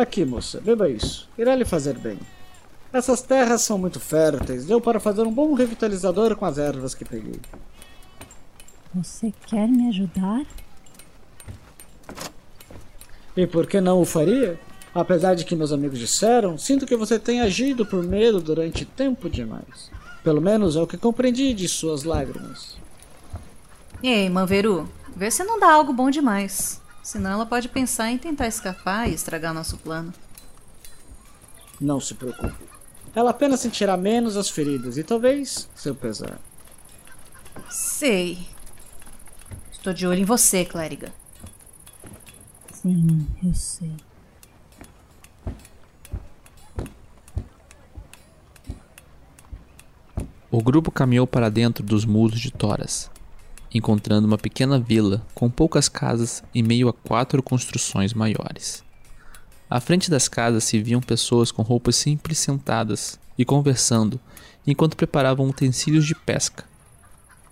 Aqui, 0.00 0.24
moça, 0.24 0.62
beba 0.62 0.88
isso. 0.88 1.28
Irá 1.36 1.54
lhe 1.54 1.64
fazer 1.66 1.98
bem. 1.98 2.18
Essas 2.90 3.20
terras 3.20 3.60
são 3.60 3.76
muito 3.76 4.00
férteis. 4.00 4.64
Deu 4.64 4.80
para 4.80 4.98
fazer 4.98 5.20
um 5.22 5.30
bom 5.30 5.52
revitalizador 5.52 6.34
com 6.36 6.46
as 6.46 6.56
ervas 6.56 6.94
que 6.94 7.04
peguei. 7.04 7.38
Você 8.94 9.30
quer 9.46 9.68
me 9.68 9.88
ajudar? 9.88 10.46
E 13.36 13.46
por 13.46 13.66
que 13.66 13.78
não 13.78 14.00
o 14.00 14.06
faria? 14.06 14.58
Apesar 14.94 15.34
de 15.34 15.44
que 15.44 15.54
meus 15.54 15.70
amigos 15.70 15.98
disseram, 15.98 16.56
sinto 16.56 16.86
que 16.86 16.96
você 16.96 17.18
tem 17.18 17.42
agido 17.42 17.84
por 17.84 18.02
medo 18.02 18.40
durante 18.40 18.86
tempo 18.86 19.28
demais. 19.28 19.90
Pelo 20.24 20.40
menos 20.40 20.76
é 20.76 20.80
o 20.80 20.86
que 20.86 20.96
compreendi 20.96 21.52
de 21.52 21.68
suas 21.68 22.04
lágrimas. 22.04 22.78
Ei, 24.02 24.30
Manveru, 24.30 24.88
vê 25.14 25.30
se 25.30 25.44
não 25.44 25.60
dá 25.60 25.70
algo 25.70 25.92
bom 25.92 26.08
demais. 26.08 26.79
Senão 27.02 27.32
ela 27.32 27.46
pode 27.46 27.68
pensar 27.68 28.10
em 28.10 28.18
tentar 28.18 28.46
escapar 28.46 29.08
e 29.08 29.14
estragar 29.14 29.54
nosso 29.54 29.76
plano. 29.78 30.12
Não 31.80 31.98
se 31.98 32.14
preocupe. 32.14 32.64
Ela 33.14 33.30
apenas 33.30 33.60
sentirá 33.60 33.96
menos 33.96 34.36
as 34.36 34.48
feridas 34.48 34.96
e 34.96 35.02
talvez 35.02 35.68
seu 35.74 35.94
pesar. 35.94 36.38
Sei. 37.68 38.38
Estou 39.72 39.92
de 39.92 40.06
olho 40.06 40.20
em 40.20 40.24
você, 40.24 40.64
clériga. 40.64 41.12
Sim, 42.72 43.26
eu 43.42 43.54
sei. 43.54 43.96
O 50.50 50.62
grupo 50.62 50.90
caminhou 50.90 51.26
para 51.26 51.48
dentro 51.48 51.84
dos 51.84 52.04
muros 52.04 52.40
de 52.40 52.50
Toras, 52.50 53.10
encontrando 53.72 54.26
uma 54.26 54.38
pequena 54.38 54.78
vila 54.78 55.24
com 55.34 55.48
poucas 55.48 55.88
casas 55.88 56.42
em 56.54 56.62
meio 56.62 56.88
a 56.88 56.92
quatro 56.92 57.42
construções 57.42 58.12
maiores. 58.12 58.82
À 59.68 59.80
frente 59.80 60.10
das 60.10 60.28
casas 60.28 60.64
se 60.64 60.82
viam 60.82 61.00
pessoas 61.00 61.52
com 61.52 61.62
roupas 61.62 61.94
simples 61.96 62.38
sentadas 62.38 63.18
e 63.38 63.44
conversando 63.44 64.20
enquanto 64.66 64.96
preparavam 64.96 65.48
utensílios 65.48 66.04
de 66.04 66.14
pesca. 66.14 66.64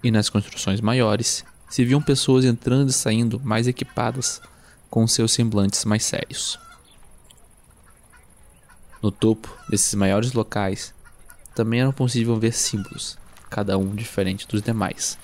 E 0.02 0.10
nas 0.10 0.28
construções 0.28 0.80
maiores 0.80 1.44
se 1.68 1.84
viam 1.84 2.02
pessoas 2.02 2.44
entrando 2.44 2.88
e 2.88 2.92
saindo 2.92 3.40
mais 3.40 3.68
equipadas, 3.68 4.40
com 4.90 5.06
seus 5.06 5.32
semblantes 5.32 5.84
mais 5.84 6.04
sérios. 6.04 6.58
No 9.02 9.12
topo 9.12 9.54
desses 9.68 9.94
maiores 9.94 10.32
locais 10.32 10.94
também 11.54 11.80
era 11.80 11.92
possível 11.92 12.38
ver 12.38 12.52
símbolos, 12.52 13.18
cada 13.50 13.76
um 13.76 13.94
diferente 13.94 14.46
dos 14.48 14.62
demais. 14.62 15.18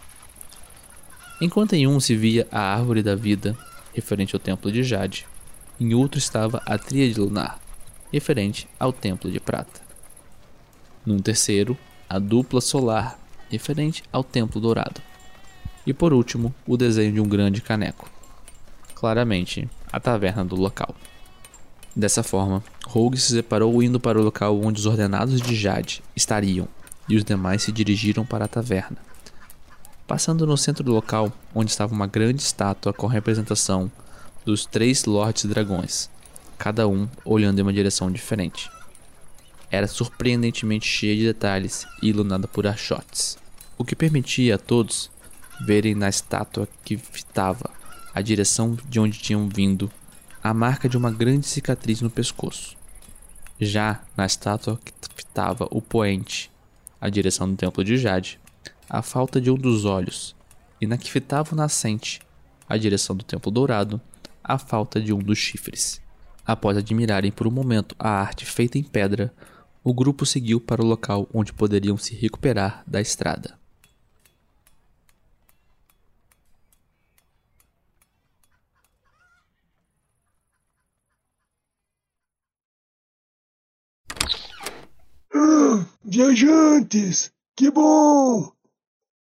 Enquanto 1.40 1.72
em 1.72 1.86
um 1.86 1.98
se 1.98 2.16
via 2.16 2.46
a 2.50 2.60
árvore 2.60 3.02
da 3.02 3.16
vida, 3.16 3.56
referente 3.92 4.36
ao 4.36 4.40
templo 4.40 4.70
de 4.70 4.84
Jade, 4.84 5.26
em 5.80 5.92
outro 5.92 6.18
estava 6.18 6.62
a 6.64 6.78
tríade 6.78 7.18
lunar, 7.18 7.58
referente 8.12 8.68
ao 8.78 8.92
templo 8.92 9.30
de 9.30 9.40
prata. 9.40 9.80
Num 11.04 11.18
terceiro, 11.18 11.76
a 12.08 12.18
dupla 12.18 12.60
solar, 12.60 13.18
referente 13.50 14.02
ao 14.12 14.22
templo 14.22 14.60
dourado. 14.60 15.02
E 15.84 15.92
por 15.92 16.12
último, 16.12 16.54
o 16.66 16.76
desenho 16.76 17.12
de 17.12 17.20
um 17.20 17.28
grande 17.28 17.60
caneco. 17.60 18.08
Claramente, 18.94 19.68
a 19.92 19.98
taverna 19.98 20.44
do 20.44 20.54
local. 20.54 20.94
Dessa 21.94 22.22
forma, 22.22 22.62
Rogue 22.86 23.18
se 23.18 23.32
separou 23.32 23.82
indo 23.82 24.00
para 24.00 24.18
o 24.18 24.22
local 24.22 24.58
onde 24.60 24.80
os 24.80 24.86
ordenados 24.86 25.40
de 25.40 25.54
Jade 25.54 26.02
estariam, 26.14 26.68
e 27.08 27.16
os 27.16 27.24
demais 27.24 27.62
se 27.62 27.72
dirigiram 27.72 28.24
para 28.24 28.44
a 28.44 28.48
taverna. 28.48 28.96
Passando 30.06 30.46
no 30.46 30.56
centro 30.56 30.84
do 30.84 30.92
local, 30.92 31.32
onde 31.54 31.70
estava 31.70 31.94
uma 31.94 32.06
grande 32.06 32.42
estátua 32.42 32.92
com 32.92 33.06
representação 33.06 33.90
dos 34.44 34.66
três 34.66 35.06
Lordes 35.06 35.46
Dragões, 35.46 36.10
cada 36.58 36.86
um 36.86 37.08
olhando 37.24 37.58
em 37.58 37.62
uma 37.62 37.72
direção 37.72 38.10
diferente. 38.12 38.70
Era 39.70 39.88
surpreendentemente 39.88 40.86
cheia 40.86 41.16
de 41.16 41.24
detalhes 41.24 41.86
e 42.02 42.08
iluminada 42.08 42.46
por 42.46 42.66
achotes, 42.66 43.38
o 43.78 43.84
que 43.84 43.96
permitia 43.96 44.56
a 44.56 44.58
todos 44.58 45.10
verem 45.64 45.94
na 45.94 46.10
estátua 46.10 46.68
que 46.84 46.98
fitava 46.98 47.70
a 48.14 48.20
direção 48.20 48.76
de 48.86 49.00
onde 49.00 49.18
tinham 49.18 49.48
vindo 49.48 49.90
a 50.42 50.52
marca 50.52 50.86
de 50.86 50.98
uma 50.98 51.10
grande 51.10 51.46
cicatriz 51.46 52.02
no 52.02 52.10
pescoço. 52.10 52.76
Já 53.58 54.02
na 54.14 54.26
estátua 54.26 54.78
que 54.84 54.92
fitava 55.16 55.66
o 55.70 55.80
poente, 55.80 56.50
a 57.00 57.08
direção 57.08 57.50
do 57.50 57.56
templo 57.56 57.82
de 57.82 57.96
Jade, 57.96 58.38
a 58.94 59.02
falta 59.02 59.40
de 59.40 59.50
um 59.50 59.56
dos 59.56 59.84
olhos, 59.84 60.36
e 60.80 60.86
na 60.86 60.96
que 60.96 61.10
fitava 61.10 61.52
o 61.52 61.56
nascente, 61.56 62.20
a 62.68 62.76
direção 62.76 63.16
do 63.16 63.24
templo 63.24 63.50
dourado, 63.50 64.00
a 64.42 64.56
falta 64.56 65.00
de 65.00 65.12
um 65.12 65.18
dos 65.18 65.36
chifres. 65.36 66.00
Após 66.46 66.76
admirarem 66.76 67.32
por 67.32 67.48
um 67.48 67.50
momento 67.50 67.96
a 67.98 68.08
arte 68.08 68.46
feita 68.46 68.78
em 68.78 68.84
pedra, 68.84 69.34
o 69.82 69.92
grupo 69.92 70.24
seguiu 70.24 70.60
para 70.60 70.80
o 70.80 70.86
local 70.86 71.28
onde 71.34 71.52
poderiam 71.52 71.96
se 71.96 72.14
recuperar 72.14 72.84
da 72.86 73.00
estrada. 73.00 73.58
Ah, 85.34 85.84
viajantes, 86.04 87.32
que 87.56 87.72
bom! 87.72 88.53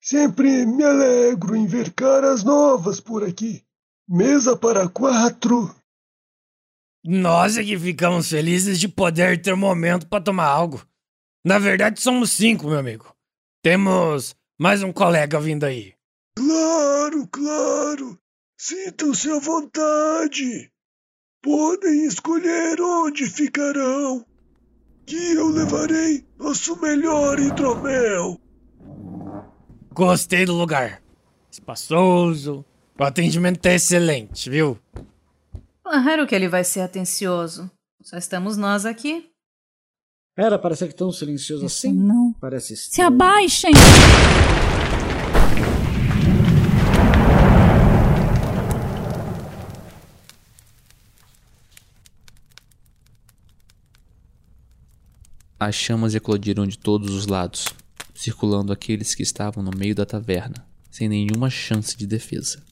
Sempre 0.10 0.66
me 0.66 0.86
alegro 0.86 1.54
em 1.54 1.68
ver 1.68 1.92
caras 1.92 2.42
novas 2.42 3.02
por 3.02 3.26
aqui. 3.26 3.62
Mesa 4.08 4.56
para 4.56 4.88
quatro. 4.88 5.76
Nós 7.04 7.58
é 7.58 7.64
que 7.66 7.78
ficamos 7.78 8.30
felizes 8.30 8.80
de 8.80 8.88
poder 8.88 9.42
ter 9.42 9.54
um 9.54 9.58
momento 9.58 10.08
para 10.08 10.24
tomar 10.24 10.46
algo. 10.46 10.82
Na 11.46 11.60
verdade, 11.60 12.00
somos 12.00 12.32
cinco, 12.32 12.70
meu 12.70 12.80
amigo. 12.80 13.14
Temos 13.62 14.34
mais 14.58 14.82
um 14.82 14.94
colega 14.94 15.42
vindo 15.42 15.66
aí. 15.66 15.94
Claro, 16.38 17.28
claro. 17.28 18.18
Sintam-se 18.58 19.30
à 19.30 19.40
vontade. 19.40 20.72
Podem 21.44 22.06
escolher 22.06 22.80
onde 22.80 23.26
ficarão 23.26 24.26
que 25.06 25.34
eu 25.34 25.50
levarei 25.50 26.26
nosso 26.40 26.80
melhor 26.82 27.38
hidromel. 27.42 28.40
Gostei 29.98 30.46
do 30.46 30.54
lugar. 30.54 31.02
Espaçoso. 31.52 32.64
O 33.00 33.04
atendimento 33.04 33.66
é 33.66 33.74
excelente, 33.74 34.48
viu? 34.48 34.78
Claro 35.84 36.28
que 36.28 36.36
ele 36.36 36.48
vai 36.48 36.64
ser 36.64 36.82
atencioso. 36.82 37.68
Só 38.04 38.16
estamos 38.16 38.58
nós 38.58 38.86
aqui. 38.86 39.32
Era 40.38 40.60
para 40.60 40.76
ser 40.76 40.94
tão 40.94 41.12
silencioso 41.12 41.66
assim? 41.66 41.92
Não. 41.92 42.32
Parece 42.40 42.78
Se 42.78 42.90
estranho. 42.92 43.08
abaixem! 43.08 43.72
As 55.60 55.74
chamas 55.74 56.14
eclodiram 56.14 56.68
de 56.68 56.78
todos 56.78 57.12
os 57.14 57.26
lados, 57.26 57.66
circulando 58.18 58.74
aqueles 58.74 59.14
que 59.14 59.22
estavam 59.22 59.64
no 59.64 59.70
meio 59.78 59.94
da 59.94 60.04
taverna, 60.04 60.66
sem 60.90 61.08
nenhuma 61.08 61.52
chance 61.52 61.96
de 61.96 62.08
defesa. 62.08 62.64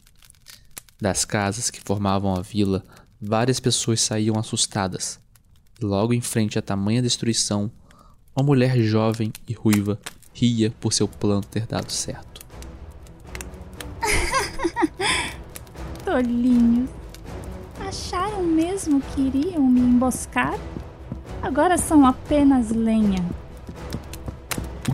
Das 1.00 1.24
casas 1.24 1.70
que 1.70 1.80
formavam 1.80 2.36
a 2.36 2.42
vila, 2.42 2.84
várias 3.22 3.60
pessoas 3.60 4.02
saíam 4.02 4.40
assustadas, 4.40 5.20
e 5.80 5.86
logo 5.86 6.16
em 6.16 6.22
frente 6.22 6.58
à 6.58 6.64
tamanha 6.64 7.02
destruição, 7.02 7.72
uma 8.36 8.44
mulher 8.44 8.76
jovem 8.80 9.32
e 9.48 9.54
ruiva 9.54 10.00
ria 10.34 10.74
por 10.82 10.92
seu 10.92 11.08
plano 11.08 11.44
ter 11.44 11.68
dado 11.68 11.92
certo. 11.92 12.42
Tolinhos. 16.04 16.90
Acharam 17.80 18.44
mesmo 18.44 19.00
que 19.00 19.22
iriam 19.22 19.62
me 19.62 19.80
emboscar? 19.80 20.58
Agora 21.42 21.78
são 21.78 22.04
apenas 22.04 22.72
lenha. 22.72 23.24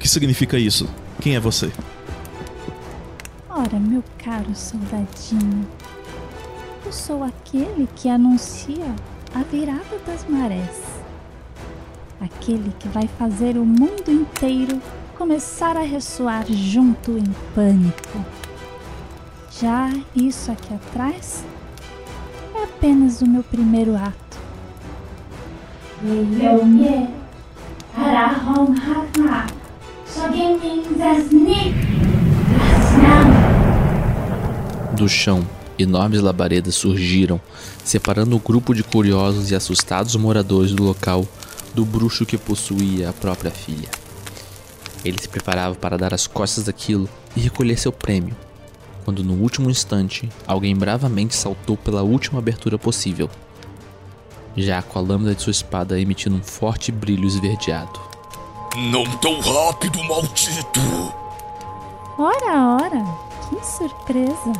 O 0.02 0.04
que 0.04 0.10
significa 0.10 0.58
isso? 0.58 0.90
Quem 1.22 1.36
é 1.36 1.40
você? 1.40 1.72
Ora, 3.48 3.80
meu 3.80 4.04
caro 4.18 4.56
soldadinho, 4.56 5.68
eu 6.84 6.92
sou 6.92 7.24
aquele 7.24 7.88
que 7.96 8.10
anuncia 8.10 8.96
a 9.36 9.44
virada 9.44 10.00
das 10.08 10.28
marés. 10.28 10.82
Aquele 12.20 12.74
que 12.80 12.88
vai 12.88 13.08
fazer 13.20 13.58
o 13.58 13.64
mundo 13.64 14.10
inteiro 14.10 14.82
começar 15.20 15.78
a 15.78 15.84
ressoar 15.84 16.52
junto 16.52 17.16
em 17.16 17.36
pânico. 17.54 18.26
Já 19.62 19.94
isso 20.16 20.52
aqui 20.52 20.74
atrás 20.74 21.46
é 22.56 22.64
apenas 22.64 23.22
o 23.22 23.30
meu 23.30 23.44
primeiro 23.44 23.96
ato. 23.96 24.40
Leonie, 26.02 27.08
Arahon 27.96 28.74
Do 34.95 35.08
chão 35.08 35.47
Enormes 35.82 36.21
labaredas 36.21 36.76
surgiram, 36.76 37.41
separando 37.84 38.36
o 38.36 38.39
grupo 38.39 38.74
de 38.76 38.84
curiosos 38.84 39.50
e 39.50 39.56
assustados 39.56 40.15
moradores 40.15 40.74
do 40.74 40.84
local 40.84 41.26
do 41.74 41.84
bruxo 41.84 42.26
que 42.26 42.38
possuía 42.38 43.10
a 43.10 43.13
própria 43.13 43.50
filha. 43.50 43.89
Ele 45.04 45.19
se 45.19 45.28
preparava 45.28 45.74
para 45.74 45.97
dar 45.97 46.13
as 46.13 46.28
costas 46.28 46.65
daquilo 46.65 47.10
e 47.36 47.39
recolher 47.39 47.80
seu 47.80 47.91
prêmio, 47.91 48.36
quando 49.04 49.24
no 49.24 49.34
último 49.34 49.69
instante 49.69 50.30
alguém 50.45 50.76
bravamente 50.76 51.36
saltou 51.36 51.76
pela 51.76 52.04
última 52.04 52.38
abertura 52.38 52.78
possível, 52.78 53.30
já 54.56 54.82
com 54.82 55.00
a 55.00 55.02
lâmina 55.02 55.34
de 55.34 55.41
sua 55.41 55.52
espada 55.52 56.00
emitindo 56.00 56.36
um 56.36 56.43
forte 56.43 56.91
brilho 56.91 57.26
esverdeado. 57.26 58.11
Não 58.77 59.03
tão 59.03 59.38
rápido, 59.41 60.01
maldito! 60.05 60.79
Ora, 62.17 62.77
ora, 62.81 63.05
que 63.49 63.65
surpresa! 63.65 64.53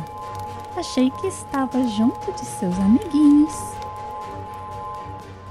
Achei 0.76 1.10
que 1.10 1.28
estava 1.28 1.82
junto 1.88 2.30
de 2.32 2.44
seus 2.44 2.78
amiguinhos. 2.78 3.54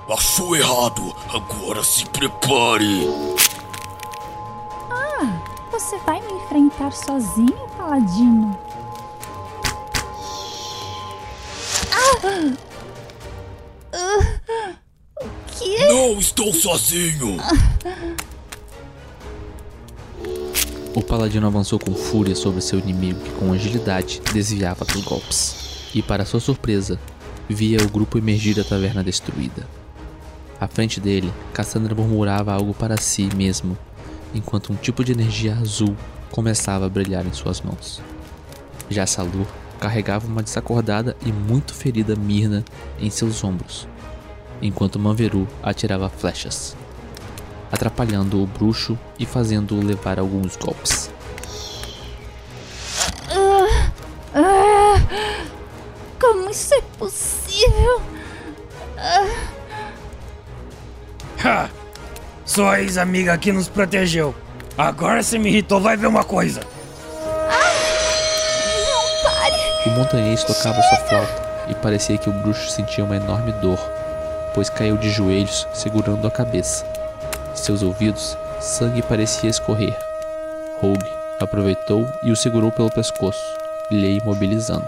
Achou 0.08 0.56
errado, 0.56 1.16
agora 1.34 1.84
se 1.84 2.06
prepare! 2.06 3.08
Ah, 4.92 5.42
você 5.72 5.98
vai 6.00 6.22
me 6.22 6.34
enfrentar 6.34 6.92
sozinho, 6.92 7.68
Paladino? 7.76 8.60
Ah! 11.92 12.58
Ah! 13.94 14.76
O 15.20 15.30
que? 15.48 15.88
Não 15.88 16.20
estou 16.20 16.54
sozinho! 16.54 17.38
O 20.94 21.02
paladino 21.02 21.48
avançou 21.48 21.80
com 21.80 21.94
fúria 21.94 22.36
sobre 22.36 22.60
seu 22.60 22.78
inimigo 22.78 23.22
que 23.22 23.32
com 23.32 23.54
agilidade 23.54 24.22
desviava 24.34 24.84
dos 24.84 25.02
golpes. 25.04 25.90
E 25.96 26.02
para 26.02 26.26
sua 26.26 26.42
surpresa, 26.42 27.00
via 27.48 27.82
o 27.82 27.90
grupo 27.90 28.18
emergir 28.18 28.56
da 28.56 28.64
taverna 28.64 29.02
destruída. 29.02 29.66
À 30.60 30.68
frente 30.68 31.00
dele, 31.00 31.32
Cassandra 31.54 31.96
murmurava 31.96 32.54
algo 32.54 32.74
para 32.74 32.98
si 32.98 33.30
mesmo, 33.36 33.78
enquanto 34.36 34.74
um 34.74 34.76
tipo 34.76 35.02
de 35.02 35.14
energia 35.14 35.56
azul 35.56 35.96
começava 36.30 36.86
a 36.86 36.90
brilhar 36.90 37.26
em 37.26 37.34
suas 37.34 37.62
mãos. 37.62 38.02
Já 38.90 39.08
Salur 39.08 39.48
carregava 39.80 40.28
uma 40.28 40.44
desacordada 40.44 41.16
e 41.26 41.32
muito 41.32 41.74
ferida 41.74 42.18
Mirna 42.18 42.66
em 43.00 43.10
seus 43.10 43.44
ombros, 43.44 43.88
enquanto 44.62 45.00
Manveru 45.00 45.48
atirava 45.64 46.10
flechas, 46.10 46.76
atrapalhando 47.72 48.42
o 48.42 48.48
bruxo 48.48 48.98
e 49.18 49.26
fazendo-o 49.26 49.84
levar 49.84 50.20
alguns 50.20 50.56
golpes. 50.56 51.10
Ah, 53.30 53.92
ah, 54.36 55.46
como 56.20 56.50
isso 56.50 56.74
é 56.74 56.82
possível? 56.98 58.02
Ah, 58.98 59.52
Ha! 61.44 61.70
Sua 62.46 62.82
ex-amiga 62.82 63.34
aqui 63.34 63.52
nos 63.52 63.68
protegeu. 63.68 64.36
Agora 64.78 65.24
você 65.24 65.40
me 65.40 65.50
irritou, 65.50 65.82
vai 65.82 65.98
ver 65.98 66.08
uma 66.08 66.24
coisa. 66.24 66.60
não 68.86 69.24
pare! 69.24 69.56
O 69.88 69.90
montanhês 69.92 70.44
tocava 70.44 70.82
sua 70.84 70.98
flauta 70.98 71.66
e 71.68 71.76
parecia 71.76 72.18
que 72.18 72.30
o 72.30 72.34
bruxo 72.34 72.70
sentia 72.70 73.04
uma 73.04 73.16
enorme 73.16 73.52
dor, 73.54 73.80
pois 74.54 74.70
caiu 74.70 74.98
de 74.98 75.10
joelhos 75.10 75.68
segurando 75.74 76.28
a 76.28 76.32
cabeça. 76.32 76.86
Seus 77.62 77.84
ouvidos, 77.84 78.36
sangue 78.60 79.04
parecia 79.04 79.48
escorrer. 79.48 79.96
Rogue 80.82 81.06
aproveitou 81.40 82.08
e 82.24 82.32
o 82.32 82.36
segurou 82.36 82.72
pelo 82.72 82.90
pescoço, 82.90 83.40
lhe 83.92 84.18
imobilizando. 84.18 84.88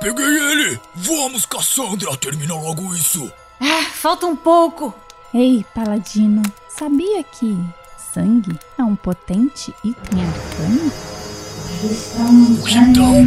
Peguei 0.00 0.26
ele! 0.26 0.80
Vamos, 0.92 1.46
Cassandra, 1.46 2.16
termina 2.16 2.54
logo 2.54 2.92
isso! 2.96 3.32
Ah, 3.60 3.84
falta 3.92 4.26
um 4.26 4.34
pouco! 4.34 4.92
Ei, 5.32 5.64
Paladino, 5.72 6.42
sabia 6.68 7.22
que 7.22 7.56
sangue 8.12 8.58
é 8.76 8.82
um 8.82 8.96
potente 8.96 9.72
item 9.84 10.20
arcano? 10.26 10.92
Estamos 11.84 12.72
Então? 12.74 13.24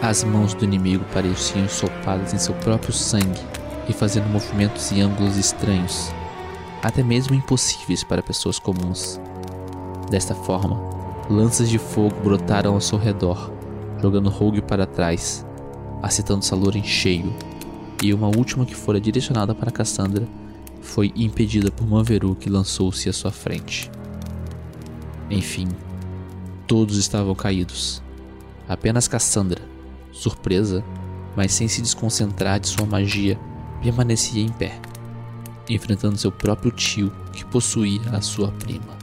As 0.00 0.24
mãos 0.24 0.54
do 0.54 0.64
inimigo 0.64 1.04
pareciam 1.12 1.66
ensopadas 1.66 2.32
em 2.32 2.38
seu 2.38 2.54
próprio 2.54 2.94
sangue 2.94 3.61
e 3.88 3.92
fazendo 3.92 4.28
movimentos 4.28 4.90
em 4.92 5.00
ângulos 5.00 5.36
estranhos, 5.36 6.12
até 6.82 7.02
mesmo 7.02 7.34
impossíveis 7.34 8.02
para 8.02 8.22
pessoas 8.22 8.58
comuns. 8.58 9.20
Desta 10.10 10.34
forma, 10.34 10.80
lanças 11.28 11.68
de 11.68 11.78
fogo 11.78 12.14
brotaram 12.22 12.74
ao 12.74 12.80
seu 12.80 12.98
redor, 12.98 13.52
jogando 14.00 14.30
Rogue 14.30 14.60
para 14.60 14.86
trás, 14.86 15.46
acertando 16.02 16.44
Salor 16.44 16.76
em 16.76 16.84
cheio, 16.84 17.34
e 18.02 18.12
uma 18.12 18.26
última 18.26 18.66
que 18.66 18.74
fora 18.74 19.00
direcionada 19.00 19.54
para 19.54 19.70
Cassandra 19.70 20.26
foi 20.80 21.12
impedida 21.14 21.70
por 21.70 21.86
Manveru 21.86 22.34
que 22.34 22.50
lançou-se 22.50 23.08
à 23.08 23.12
sua 23.12 23.30
frente. 23.30 23.90
Enfim, 25.30 25.68
todos 26.66 26.98
estavam 26.98 27.34
caídos. 27.34 28.02
Apenas 28.68 29.06
Cassandra, 29.06 29.62
surpresa, 30.10 30.84
mas 31.36 31.52
sem 31.52 31.68
se 31.68 31.80
desconcentrar 31.80 32.58
de 32.58 32.68
sua 32.68 32.84
magia, 32.84 33.38
permanecia 33.82 34.40
em 34.40 34.48
pé, 34.48 34.78
enfrentando 35.68 36.16
seu 36.16 36.30
próprio 36.30 36.70
tio 36.70 37.12
que 37.32 37.44
possuía 37.44 38.00
a 38.12 38.20
sua 38.20 38.52
prima. 38.52 38.96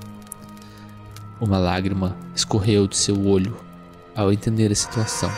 Uma 1.41 1.57
lágrima 1.57 2.15
escorreu 2.33 2.87
de 2.87 2.95
seu 2.95 3.25
olho 3.25 3.55
ao 4.15 4.31
entender 4.31 4.71
a 4.71 4.75
situação. 4.75 5.31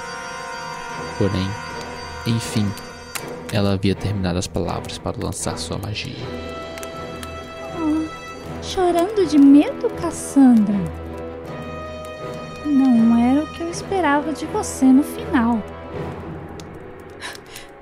Porém, 1.17 1.47
enfim, 2.27 2.65
ela 3.51 3.73
havia 3.73 3.95
terminado 3.95 4.37
as 4.37 4.47
palavras 4.47 4.97
para 4.97 5.17
lançar 5.17 5.57
sua 5.57 5.77
magia. 5.77 6.15
Ah, 7.75 8.63
chorando 8.63 9.27
de 9.27 9.37
medo, 9.37 9.89
Cassandra? 10.01 10.79
Não 12.65 13.17
era 13.17 13.43
o 13.43 13.47
que 13.47 13.61
eu 13.61 13.69
esperava 13.69 14.33
de 14.33 14.45
você 14.45 14.85
no 14.85 15.03
final. 15.03 15.61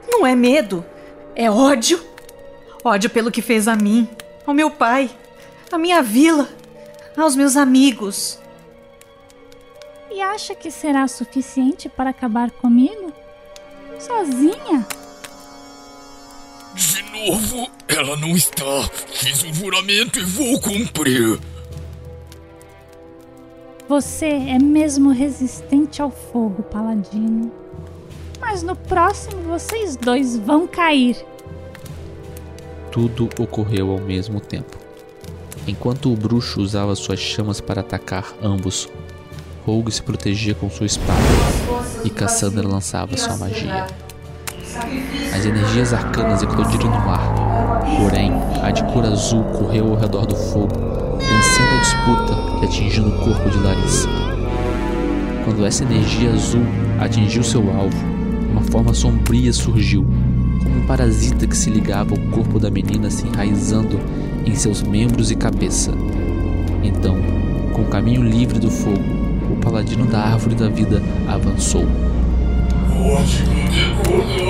Não 0.10 0.26
é 0.26 0.36
medo, 0.36 0.84
é 1.36 1.50
ódio. 1.50 2.00
Ódio 2.84 3.10
pelo 3.10 3.32
que 3.32 3.42
fez 3.42 3.68
a 3.68 3.76
mim, 3.76 4.08
ao 4.46 4.54
meu 4.54 4.72
pai, 4.72 5.10
à 5.72 5.78
minha 5.78 6.02
vila, 6.02 6.48
aos 7.18 7.36
meus 7.36 7.58
amigos. 7.58 8.40
E 10.10 10.22
acha 10.22 10.56
que 10.56 10.72
será 10.72 11.08
suficiente 11.08 11.88
para 11.90 12.10
acabar 12.10 12.50
comigo? 12.52 13.14
Sozinha? 14.00 14.88
De 16.74 17.02
novo, 17.12 17.70
ela 17.88 18.16
não 18.16 18.36
está. 18.36 18.90
Fiz 19.08 19.44
um 19.44 19.54
juramento 19.54 20.20
e 20.20 20.24
vou 20.24 20.60
cumprir. 20.62 21.40
Você 23.88 24.28
é 24.28 24.60
mesmo 24.60 25.10
resistente 25.10 26.02
ao 26.02 26.12
fogo, 26.12 26.64
Paladino. 26.64 27.59
Mas 28.40 28.64
no 28.64 28.76
próximo 28.76 29.42
vocês 29.44 29.96
dois 29.96 30.38
vão 30.38 30.68
cair. 30.68 31.18
Tudo 32.92 33.30
ocorreu 33.40 33.92
ao 33.92 34.00
mesmo 34.00 34.40
tempo. 34.40 34.78
Enquanto 35.68 36.12
o 36.12 36.16
bruxo 36.16 36.62
usava 36.62 36.96
suas 36.96 37.20
chamas 37.20 37.62
para 37.62 37.82
atacar 37.82 38.34
ambos, 38.42 38.90
Rogue 39.66 39.92
se 39.92 40.02
protegia 40.02 40.56
com 40.56 40.70
sua 40.70 40.88
espada 40.88 41.20
e 42.04 42.10
Cassandra 42.10 42.68
lançava 42.68 43.16
sua 43.18 43.38
magia. 43.38 43.86
As 45.36 45.46
energias 45.46 45.94
arcanas 45.94 46.42
eclodiram 46.42 46.90
no 46.90 47.10
ar, 47.10 47.82
porém, 48.00 48.32
a 48.64 48.72
de 48.72 48.84
cor 48.92 49.06
azul 49.06 49.44
correu 49.44 49.92
ao 49.92 50.00
redor 50.00 50.26
do 50.26 50.36
fogo, 50.36 50.74
vencendo 51.20 51.76
a 51.76 51.80
disputa 51.82 52.62
e 52.62 52.66
atingindo 52.66 53.10
o 53.10 53.20
corpo 53.24 53.50
de 53.50 53.60
Larissa. 53.60 54.10
Quando 55.46 55.66
essa 55.66 55.84
energia 55.84 56.32
azul 56.32 56.64
atingiu 57.00 57.44
seu 57.44 57.62
alvo, 57.72 58.09
uma 58.52 58.62
forma 58.62 58.94
sombria 58.94 59.54
surgiu, 59.54 60.06
como 60.64 60.78
um 60.78 60.86
parasita 60.86 61.48
que 61.48 61.56
se 61.56 61.70
ligava 61.70 62.14
ao 62.14 62.20
corpo 62.32 62.60
da 62.60 62.70
menina 62.70 63.10
se 63.10 63.26
enraizando 63.28 63.98
em 64.46 64.54
seus 64.56 64.82
membros 64.82 65.32
e 65.32 65.36
cabeça. 65.36 65.94
Então, 66.84 67.16
com 67.74 67.82
o 67.82 67.86
caminho 67.86 68.22
livre 68.24 68.60
do 68.60 68.70
fogo, 68.70 69.00
o 69.52 69.56
paladino 69.58 70.06
da 70.06 70.20
árvore 70.20 70.56
da 70.56 70.68
vida 70.68 71.02
avançou. 71.28 71.86
De 71.86 71.92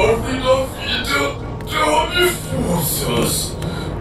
árvore 0.02 0.40
da 0.40 0.66
vida, 0.80 1.36
dá-me 1.70 2.30
forças. 2.30 3.56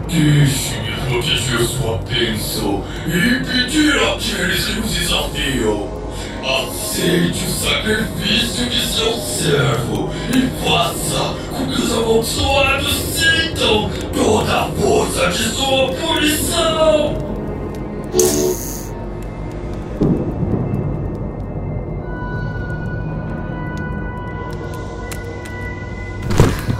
Deixe-me 0.07 0.95
proteger 1.07 1.61
sua 1.67 1.99
bênção 1.99 2.83
e 3.05 3.37
impedir 3.37 3.95
aqueles 3.95 4.65
que 4.65 4.79
nos 4.79 4.91
desafiam. 4.91 5.98
Aceite 6.43 7.45
o 7.45 7.51
sacrifício 7.51 8.69
de 8.69 8.85
seu 8.87 9.13
servo 9.13 10.09
e 10.35 10.47
faça 10.63 11.35
com 11.49 11.65
que 11.67 11.81
os 11.81 11.91
amaldiçoados 11.91 12.93
sintam 12.93 13.89
toda 14.13 14.61
a 14.61 14.69
força 14.71 15.27
de 15.27 15.43
sua 15.49 15.91
punição! 15.93 17.29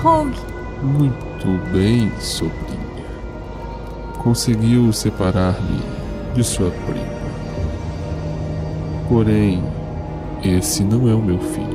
Hong. 0.03 0.33
Muito 0.81 1.71
bem, 1.73 2.09
sobrinha. 2.19 2.79
Conseguiu 4.17 4.93
separar-me 4.93 5.81
de 6.33 6.43
sua 6.43 6.71
prima. 6.71 7.18
Porém, 9.09 9.63
esse 10.43 10.83
não 10.83 11.09
é 11.09 11.15
o 11.15 11.19
meu 11.19 11.39
fim. 11.39 11.67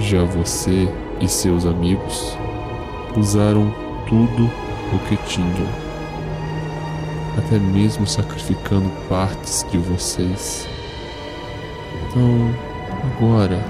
Já 0.00 0.24
você 0.24 0.88
e 1.20 1.28
seus 1.28 1.64
amigos 1.64 2.36
usaram 3.16 3.72
tudo 4.08 4.50
o 4.92 4.98
que 5.08 5.16
tinham, 5.28 5.68
até 7.38 7.60
mesmo 7.60 8.08
sacrificando 8.08 8.90
partes 9.08 9.64
de 9.70 9.78
vocês. 9.78 10.68
Então, 12.08 12.52
agora, 13.14 13.64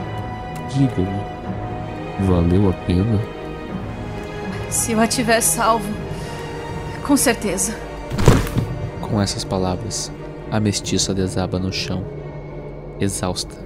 diga-me, 0.71 2.27
valeu 2.27 2.71
a 2.71 2.73
pena? 2.87 3.21
Se 4.71 4.93
eu 4.93 5.01
a 5.01 5.07
tiver 5.07 5.43
salvo, 5.43 5.93
com 7.07 7.19
certeza. 7.19 7.79
Com 9.03 9.21
essas 9.21 9.45
palavras, 9.45 10.11
a 10.51 10.61
mestiça 10.61 11.13
desaba 11.13 11.59
no 11.59 11.73
chão, 11.73 12.05
exausta, 13.01 13.57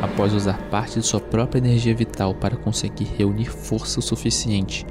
após 0.00 0.32
usar 0.32 0.58
parte 0.70 1.00
de 1.00 1.06
sua 1.06 1.20
própria 1.20 1.58
energia 1.58 1.94
vital 1.94 2.34
para 2.34 2.56
conseguir 2.56 3.08
reunir 3.16 3.46
força 3.46 3.98
o 3.98 4.02
suficiente 4.02 4.86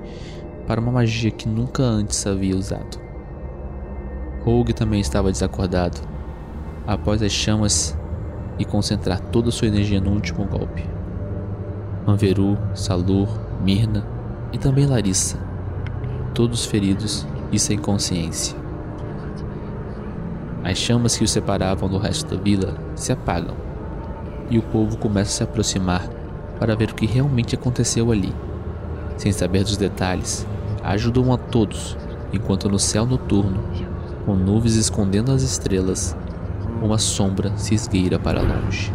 para 0.67 0.81
uma 0.81 0.91
magia 0.91 1.31
que 1.31 1.47
nunca 1.47 1.81
antes 1.81 2.27
havia 2.27 2.55
usado. 2.55 2.99
Rogue 4.43 4.73
também 4.73 4.99
estava 4.99 5.31
desacordado, 5.31 5.99
após 6.85 7.21
as 7.21 7.31
chamas 7.31 7.97
e 8.57 8.65
concentrar 8.65 9.19
toda 9.19 9.51
sua 9.51 9.67
energia 9.67 10.01
no 10.01 10.11
último 10.11 10.45
golpe. 10.45 10.83
Manveru, 12.05 12.57
Salur, 12.73 13.29
Mirna 13.63 14.05
e 14.51 14.57
também 14.57 14.85
Larissa, 14.85 15.37
todos 16.33 16.65
feridos 16.65 17.25
e 17.51 17.57
sem 17.57 17.77
consciência. 17.77 18.58
As 20.69 20.77
chamas 20.77 21.17
que 21.17 21.23
os 21.23 21.31
separavam 21.31 21.89
do 21.89 21.97
resto 21.97 22.35
da 22.35 22.39
vila 22.39 22.77
se 22.93 23.11
apagam 23.11 23.55
e 24.51 24.59
o 24.59 24.61
povo 24.61 24.99
começa 24.99 25.31
a 25.31 25.33
se 25.37 25.43
aproximar 25.43 26.07
para 26.59 26.75
ver 26.75 26.91
o 26.91 26.93
que 26.93 27.07
realmente 27.07 27.55
aconteceu 27.55 28.11
ali. 28.11 28.31
Sem 29.17 29.31
saber 29.31 29.63
dos 29.63 29.77
detalhes, 29.77 30.45
ajudam 30.83 31.33
a 31.33 31.39
todos 31.39 31.97
enquanto 32.31 32.69
no 32.69 32.77
céu 32.77 33.03
noturno, 33.07 33.63
com 34.27 34.35
nuvens 34.35 34.75
escondendo 34.75 35.31
as 35.31 35.41
estrelas, 35.41 36.15
uma 36.83 36.99
sombra 36.99 37.51
se 37.57 37.73
esgueira 37.73 38.19
para 38.19 38.39
longe. 38.39 38.93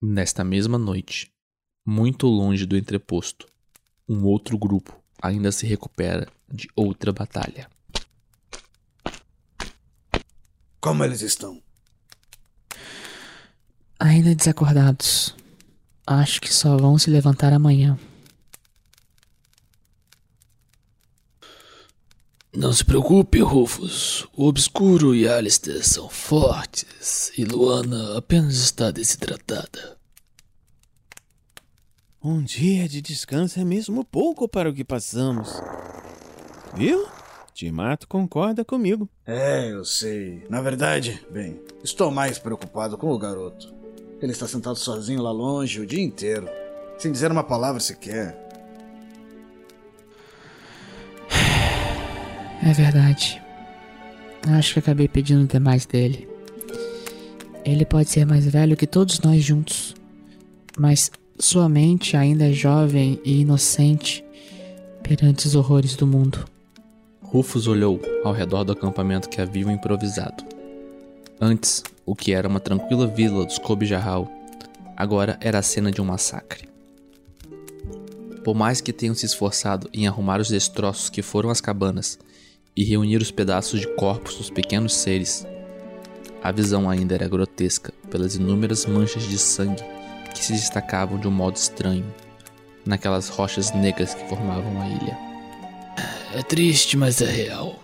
Nesta 0.00 0.44
mesma 0.44 0.78
noite, 0.78 1.28
muito 1.84 2.28
longe 2.28 2.64
do 2.64 2.76
entreposto, 2.76 3.48
um 4.08 4.26
outro 4.26 4.56
grupo 4.56 4.96
ainda 5.20 5.50
se 5.50 5.66
recupera 5.66 6.28
de 6.48 6.68
outra 6.76 7.12
batalha. 7.12 7.68
Como 10.80 11.02
eles 11.02 11.20
estão? 11.20 11.60
Ainda 13.98 14.36
desacordados. 14.36 15.34
Acho 16.06 16.40
que 16.40 16.54
só 16.54 16.76
vão 16.76 16.96
se 16.96 17.10
levantar 17.10 17.52
amanhã. 17.52 17.98
Não 22.54 22.72
se 22.72 22.84
preocupe, 22.84 23.40
Rufus. 23.40 24.26
O 24.34 24.46
Obscuro 24.46 25.14
e 25.14 25.28
Alistair 25.28 25.86
são 25.86 26.08
fortes 26.08 27.30
e 27.36 27.44
Luana 27.44 28.16
apenas 28.16 28.54
está 28.54 28.90
desidratada. 28.90 29.96
Um 32.24 32.42
dia 32.42 32.88
de 32.88 33.00
descanso 33.00 33.60
é 33.60 33.64
mesmo 33.64 34.04
pouco 34.04 34.48
para 34.48 34.70
o 34.70 34.74
que 34.74 34.82
passamos. 34.82 35.50
Viu? 36.74 37.06
Timato 37.54 38.08
concorda 38.08 38.64
comigo. 38.64 39.08
É, 39.26 39.70
eu 39.70 39.84
sei. 39.84 40.44
Na 40.48 40.60
verdade, 40.60 41.24
bem, 41.30 41.60
estou 41.84 42.10
mais 42.10 42.38
preocupado 42.38 42.96
com 42.96 43.12
o 43.12 43.18
garoto. 43.18 43.74
Ele 44.20 44.32
está 44.32 44.48
sentado 44.48 44.76
sozinho 44.76 45.22
lá 45.22 45.30
longe 45.30 45.80
o 45.80 45.86
dia 45.86 46.02
inteiro, 46.02 46.48
sem 46.98 47.12
dizer 47.12 47.30
uma 47.30 47.44
palavra 47.44 47.78
sequer. 47.78 48.47
É 52.68 52.72
verdade. 52.74 53.40
Acho 54.46 54.74
que 54.74 54.78
acabei 54.80 55.08
pedindo 55.08 55.46
demais 55.46 55.86
dele. 55.86 56.28
Ele 57.64 57.86
pode 57.86 58.10
ser 58.10 58.26
mais 58.26 58.44
velho 58.44 58.76
que 58.76 58.86
todos 58.86 59.20
nós 59.20 59.42
juntos, 59.42 59.94
mas 60.78 61.10
sua 61.38 61.66
mente 61.66 62.14
ainda 62.14 62.46
é 62.46 62.52
jovem 62.52 63.18
e 63.24 63.40
inocente 63.40 64.22
perante 65.02 65.46
os 65.46 65.54
horrores 65.54 65.96
do 65.96 66.06
mundo. 66.06 66.44
Rufus 67.22 67.66
olhou 67.66 68.02
ao 68.22 68.34
redor 68.34 68.64
do 68.64 68.72
acampamento 68.72 69.30
que 69.30 69.40
haviam 69.40 69.70
improvisado. 69.70 70.44
Antes, 71.40 71.82
o 72.04 72.14
que 72.14 72.34
era 72.34 72.46
uma 72.46 72.60
tranquila 72.60 73.06
vila 73.06 73.46
dos 73.46 73.58
Kobjahal, 73.58 74.30
agora 74.94 75.38
era 75.40 75.58
a 75.58 75.62
cena 75.62 75.90
de 75.90 76.02
um 76.02 76.04
massacre. 76.04 76.68
Por 78.44 78.54
mais 78.54 78.82
que 78.82 78.92
tenham 78.92 79.14
se 79.14 79.24
esforçado 79.24 79.88
em 79.90 80.06
arrumar 80.06 80.38
os 80.38 80.50
destroços 80.50 81.08
que 81.08 81.22
foram 81.22 81.48
as 81.48 81.62
cabanas 81.62 82.18
e 82.78 82.84
reunir 82.84 83.20
os 83.20 83.32
pedaços 83.32 83.80
de 83.80 83.88
corpos 83.96 84.36
dos 84.36 84.50
pequenos 84.50 84.94
seres, 84.94 85.44
a 86.40 86.52
visão 86.52 86.88
ainda 86.88 87.12
era 87.12 87.26
grotesca 87.26 87.92
pelas 88.08 88.36
inúmeras 88.36 88.86
manchas 88.86 89.28
de 89.28 89.36
sangue 89.36 89.82
que 90.32 90.44
se 90.44 90.52
destacavam 90.52 91.18
de 91.18 91.26
um 91.26 91.30
modo 91.32 91.56
estranho 91.56 92.06
naquelas 92.86 93.28
rochas 93.30 93.74
negras 93.74 94.14
que 94.14 94.28
formavam 94.28 94.80
a 94.80 94.88
ilha. 94.90 95.18
É 96.32 96.40
triste, 96.40 96.96
mas 96.96 97.20
é 97.20 97.26
real. 97.26 97.82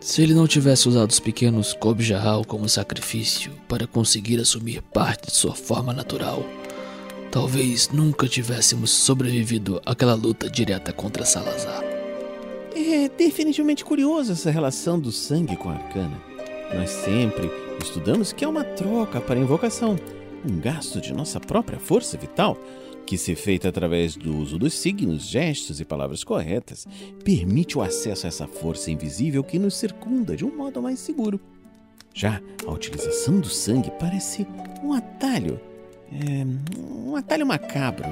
Se 0.00 0.22
ele 0.22 0.34
não 0.34 0.46
tivesse 0.46 0.88
usado 0.88 1.10
os 1.10 1.18
pequenos 1.18 1.72
Kobjahal 1.72 2.44
como 2.44 2.68
sacrifício 2.68 3.50
para 3.66 3.88
conseguir 3.88 4.38
assumir 4.38 4.82
parte 4.82 5.32
de 5.32 5.36
sua 5.36 5.56
forma 5.56 5.92
natural, 5.92 6.46
talvez 7.32 7.88
nunca 7.88 8.28
tivéssemos 8.28 8.90
sobrevivido 8.92 9.82
àquela 9.84 10.14
luta 10.14 10.48
direta 10.48 10.92
contra 10.92 11.24
Salazar. 11.24 11.87
É 12.80 13.08
definitivamente 13.08 13.84
curiosa 13.84 14.34
essa 14.34 14.52
relação 14.52 15.00
do 15.00 15.10
sangue 15.10 15.56
com 15.56 15.68
a 15.68 15.72
arcana. 15.72 16.16
Nós 16.72 16.90
sempre 16.90 17.50
estudamos 17.82 18.32
que 18.32 18.44
é 18.44 18.48
uma 18.48 18.62
troca 18.62 19.20
para 19.20 19.40
invocação, 19.40 19.98
um 20.48 20.60
gasto 20.60 21.00
de 21.00 21.12
nossa 21.12 21.40
própria 21.40 21.80
força 21.80 22.16
vital, 22.16 22.56
que, 23.04 23.18
se 23.18 23.34
feita 23.34 23.68
através 23.68 24.14
do 24.14 24.36
uso 24.36 24.56
dos 24.60 24.74
signos, 24.74 25.26
gestos 25.26 25.80
e 25.80 25.84
palavras 25.84 26.22
corretas, 26.22 26.86
permite 27.24 27.76
o 27.76 27.82
acesso 27.82 28.26
a 28.26 28.28
essa 28.28 28.46
força 28.46 28.92
invisível 28.92 29.42
que 29.42 29.58
nos 29.58 29.76
circunda 29.76 30.36
de 30.36 30.44
um 30.44 30.56
modo 30.56 30.80
mais 30.80 31.00
seguro. 31.00 31.40
Já 32.14 32.40
a 32.64 32.70
utilização 32.70 33.40
do 33.40 33.48
sangue 33.48 33.90
parece 33.98 34.46
um 34.84 34.92
atalho, 34.92 35.60
é, 36.12 36.46
um 36.80 37.16
atalho 37.16 37.44
macabro. 37.44 38.08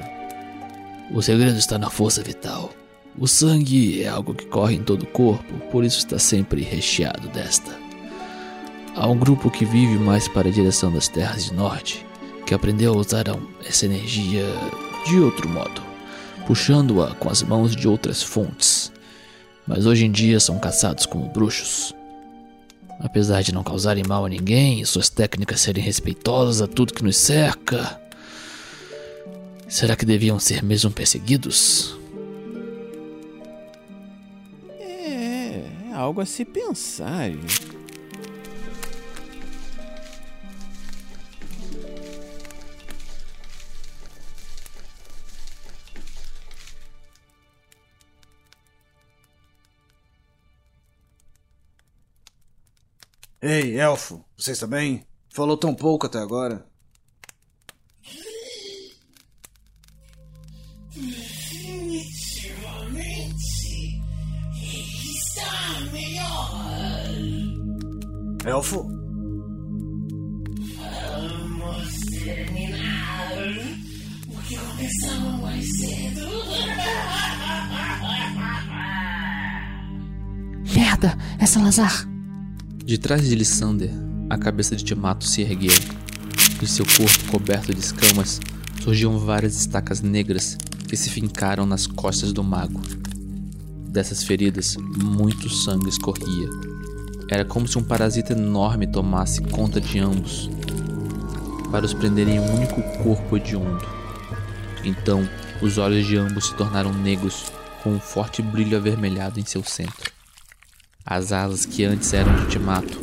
O 1.15 1.23
segredo 1.23 1.57
está 1.57 1.79
na 1.79 1.89
força 1.89 2.21
vital. 2.21 2.73
O 3.19 3.27
sangue 3.27 4.03
é 4.03 4.09
algo 4.09 4.35
que 4.35 4.45
corre 4.45 4.75
em 4.75 4.83
todo 4.83 5.05
o 5.05 5.07
corpo, 5.07 5.55
por 5.71 5.85
isso 5.85 5.99
está 5.99 6.19
sempre 6.19 6.61
recheado 6.61 7.29
desta. 7.29 7.75
Há 8.95 9.09
um 9.09 9.19
grupo 9.19 9.51
que 9.51 9.65
vive 9.65 9.99
mais 9.99 10.29
para 10.29 10.49
a 10.49 10.53
direção 10.53 10.93
das 10.93 11.09
terras 11.09 11.47
de 11.47 11.55
norte, 11.55 12.05
que 12.47 12.55
aprendeu 12.55 12.93
a 12.93 12.97
usar 12.99 13.25
essa 13.67 13.87
energia 13.87 14.45
de 15.07 15.19
outro 15.19 15.49
modo, 15.49 15.83
puxando-a 16.47 17.15
com 17.15 17.31
as 17.31 17.43
mãos 17.43 17.75
de 17.75 17.89
outras 17.89 18.23
fontes. 18.23 18.93
Mas 19.67 19.87
hoje 19.87 20.05
em 20.05 20.11
dia 20.11 20.39
são 20.39 20.59
caçados 20.59 21.07
como 21.07 21.31
bruxos. 21.31 21.95
Apesar 23.01 23.43
de 23.43 23.53
não 23.53 23.65
causarem 23.65 24.05
mal 24.07 24.27
a 24.27 24.29
ninguém 24.29 24.81
e 24.81 24.87
suas 24.87 25.09
técnicas 25.09 25.61
serem 25.61 25.83
respeitosas 25.83 26.61
a 26.61 26.67
tudo 26.67 26.93
que 26.93 27.03
nos 27.03 27.17
cerca, 27.17 27.99
será 29.67 29.97
que 29.97 30.05
deviam 30.05 30.39
ser 30.39 30.63
mesmo 30.63 30.91
perseguidos? 30.91 31.97
Algo 35.97 36.21
a 36.21 36.27
se 36.27 36.45
pensar. 36.45 37.31
Ei, 53.41 53.79
elfo, 53.79 54.25
você 54.37 54.53
está 54.53 54.67
bem? 54.67 55.07
Falou 55.31 55.57
tão 55.57 55.75
pouco 55.75 56.07
até 56.07 56.19
agora. 56.19 56.67
Elfo? 68.47 68.87
Vamos 70.79 71.91
terminar 72.23 73.33
o 74.29 74.37
que 74.43 74.57
começamos 74.57 75.41
mais 75.43 75.67
cedo. 75.79 76.21
Merda! 80.77 81.19
É 81.41 81.47
Salazar! 81.47 82.09
De 82.85 82.97
trás 82.99 83.29
de 83.29 83.35
Lissander, 83.35 83.91
a 84.31 84.39
cabeça 84.39 84.77
de 84.77 84.85
Timato 84.85 85.27
se 85.27 85.43
ergueu. 85.43 85.75
De 86.61 86.67
seu 86.69 86.87
corpo 86.87 87.33
coberto 87.33 87.75
de 87.75 87.81
escamas, 87.81 88.41
surgiam 88.81 89.19
várias 89.19 89.57
estacas 89.57 90.01
negras 90.01 90.57
que 90.89 90.97
se 90.97 91.11
fincaram 91.11 91.67
nas 91.67 91.89
costas 91.89 92.33
do 92.33 92.45
mago. 92.45 92.81
Dessas 93.89 94.23
feridas, 94.23 94.77
muito 94.77 95.51
sangue 95.51 95.89
escorria. 95.89 96.66
Era 97.29 97.45
como 97.45 97.67
se 97.67 97.77
um 97.77 97.83
parasita 97.83 98.33
enorme 98.33 98.87
tomasse 98.87 99.43
conta 99.43 99.81
de 99.81 99.99
ambos, 99.99 100.49
para 101.73 101.85
os 101.85 101.93
prenderem 101.93 102.37
em 102.37 102.41
um 102.41 102.55
único 102.55 102.81
corpo 103.03 103.37
hediondo. 103.37 103.85
Então, 104.85 105.29
os 105.61 105.77
olhos 105.77 106.07
de 106.07 106.17
ambos 106.17 106.47
se 106.47 106.55
tornaram 106.55 106.93
negros, 106.93 107.51
com 107.83 107.91
um 107.91 107.99
forte 107.99 108.41
brilho 108.43 108.77
avermelhado 108.77 109.41
em 109.41 109.45
seu 109.45 109.65
centro. 109.65 110.13
As 111.05 111.33
asas 111.33 111.67
que 111.67 111.85
antes 111.85 112.13
eram 112.13 112.35
de 112.37 112.47
Timato 112.47 113.01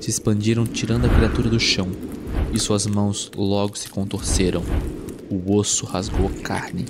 se 0.00 0.08
expandiram 0.08 0.64
tirando 0.64 1.04
a 1.04 1.08
criatura 1.10 1.50
do 1.50 1.60
chão, 1.60 1.90
e 2.52 2.58
suas 2.58 2.86
mãos 2.86 3.30
logo 3.36 3.76
se 3.76 3.90
contorceram. 3.90 4.62
O 5.28 5.54
osso 5.54 5.84
rasgou 5.84 6.30
carne 6.42 6.86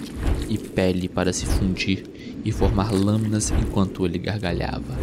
e 0.48 0.56
pele 0.56 1.08
para 1.08 1.32
se 1.32 1.46
fundir 1.46 2.04
e 2.44 2.52
formar 2.52 2.92
lâminas 2.92 3.50
enquanto 3.50 4.04
ele 4.06 4.18
gargalhava. 4.18 4.96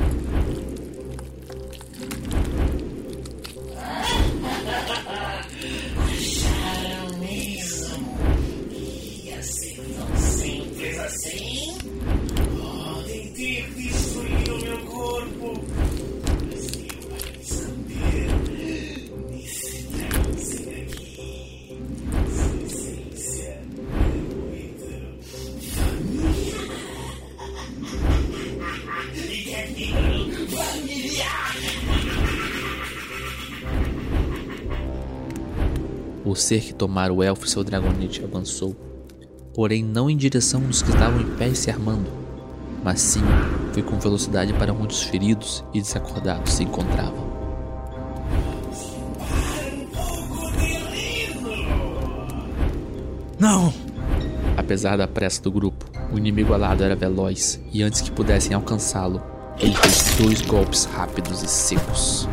Que 36.74 36.80
tomara 36.80 37.14
o 37.14 37.22
elfo 37.22 37.46
e 37.46 37.50
seu 37.50 37.64
dragonite 37.64 38.24
avançou, 38.24 38.76
porém 39.54 39.84
não 39.84 40.10
em 40.10 40.18
direção 40.18 40.60
dos 40.60 40.82
que 40.82 40.90
estavam 40.90 41.22
em 41.22 41.36
pé 41.36 41.50
e 41.50 41.56
se 41.56 41.70
armando, 41.70 42.10
mas 42.84 43.00
sim 43.00 43.22
foi 43.72 43.84
com 43.84 44.00
velocidade 44.00 44.54
para 44.54 44.74
onde 44.74 44.94
os 44.94 45.04
feridos 45.04 45.64
e 45.74 45.80
desacordados 45.80 46.54
se 46.54 46.64
encontravam. 46.64 47.32
Não! 53.40 53.74
Apesar 54.58 54.98
da 54.98 55.08
pressa 55.08 55.42
do 55.42 55.52
grupo, 55.52 55.86
o 56.12 56.18
inimigo 56.18 56.54
alado 56.54 56.84
era 56.84 56.96
veloz 56.96 57.60
e 57.72 57.84
antes 57.84 58.02
que 58.02 58.12
pudessem 58.12 58.54
alcançá-lo, 58.54 59.22
ele 59.60 59.76
fez 59.76 60.16
dois 60.18 60.42
golpes 60.42 60.86
rápidos 60.86 61.44
e 61.44 61.48
secos. 61.48 62.28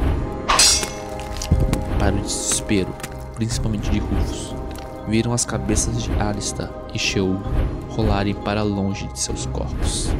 Para 1.98 2.14
o 2.14 2.20
desespero, 2.20 2.94
principalmente 3.40 3.88
de 3.88 3.98
Rufus, 4.00 4.54
viram 5.08 5.32
as 5.32 5.46
cabeças 5.46 6.02
de 6.02 6.12
Arista 6.20 6.70
e 6.92 6.98
Sheol 6.98 7.40
rolarem 7.88 8.34
para 8.34 8.62
longe 8.62 9.06
de 9.06 9.18
seus 9.18 9.46
corpos. 9.46 10.10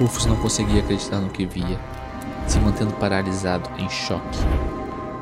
Rufus 0.00 0.24
não 0.24 0.36
conseguia 0.36 0.80
acreditar 0.80 1.20
no 1.20 1.28
que 1.28 1.44
via, 1.44 1.78
se 2.46 2.58
mantendo 2.58 2.94
paralisado 2.94 3.68
em 3.76 3.90
choque. 3.90 4.38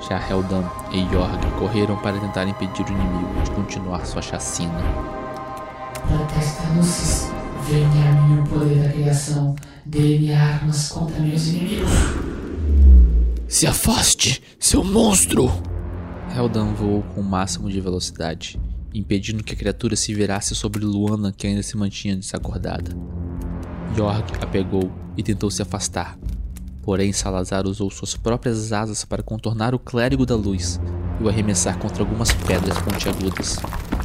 Já 0.09 0.21
Heldan 0.31 0.63
e 0.93 1.01
Yorg 1.13 1.51
correram 1.59 1.97
para 1.97 2.17
tentar 2.17 2.47
impedir 2.47 2.87
o 2.87 2.93
inimigo 2.93 3.43
de 3.43 3.51
continuar 3.51 4.07
sua 4.07 4.23
chacina. 4.23 4.79
Venha 7.69 8.11
a 8.11 8.23
mim 8.23 8.41
o 8.41 8.47
poder 8.47 8.83
da 8.83 8.89
criação, 8.91 9.57
dê-me 9.85 10.33
armas 10.33 10.89
contra 10.89 11.19
meus 11.21 11.49
inimigos. 11.49 11.91
Se 13.49 13.67
afaste, 13.67 14.43
seu 14.59 14.85
monstro! 14.85 15.51
Heldan 16.35 16.75
voou 16.75 17.03
com 17.03 17.21
o 17.21 17.25
máximo 17.25 17.69
de 17.69 17.81
velocidade, 17.81 18.61
impedindo 18.95 19.43
que 19.43 19.55
a 19.55 19.57
criatura 19.57 19.97
se 19.97 20.15
virasse 20.15 20.55
sobre 20.55 20.85
Luana 20.85 21.33
que 21.33 21.47
ainda 21.47 21.63
se 21.63 21.77
mantinha 21.77 22.17
desacordada. 22.17 22.97
Yorg 23.97 24.25
a 24.41 24.47
pegou 24.47 24.93
e 25.17 25.23
tentou 25.23 25.51
se 25.51 25.63
afastar. 25.63 26.19
Porém, 26.83 27.13
Salazar 27.13 27.67
usou 27.67 27.91
suas 27.91 28.15
próprias 28.15 28.73
asas 28.73 29.05
para 29.05 29.23
contornar 29.23 29.75
o 29.75 29.79
clérigo 29.79 30.25
da 30.25 30.37
luz 30.37 30.79
e 31.21 31.25
o 31.25 31.29
arremessar 31.29 31.79
contra 31.79 32.03
algumas 32.03 32.33
pedras 32.33 32.79
pontiagudas, 32.79 33.59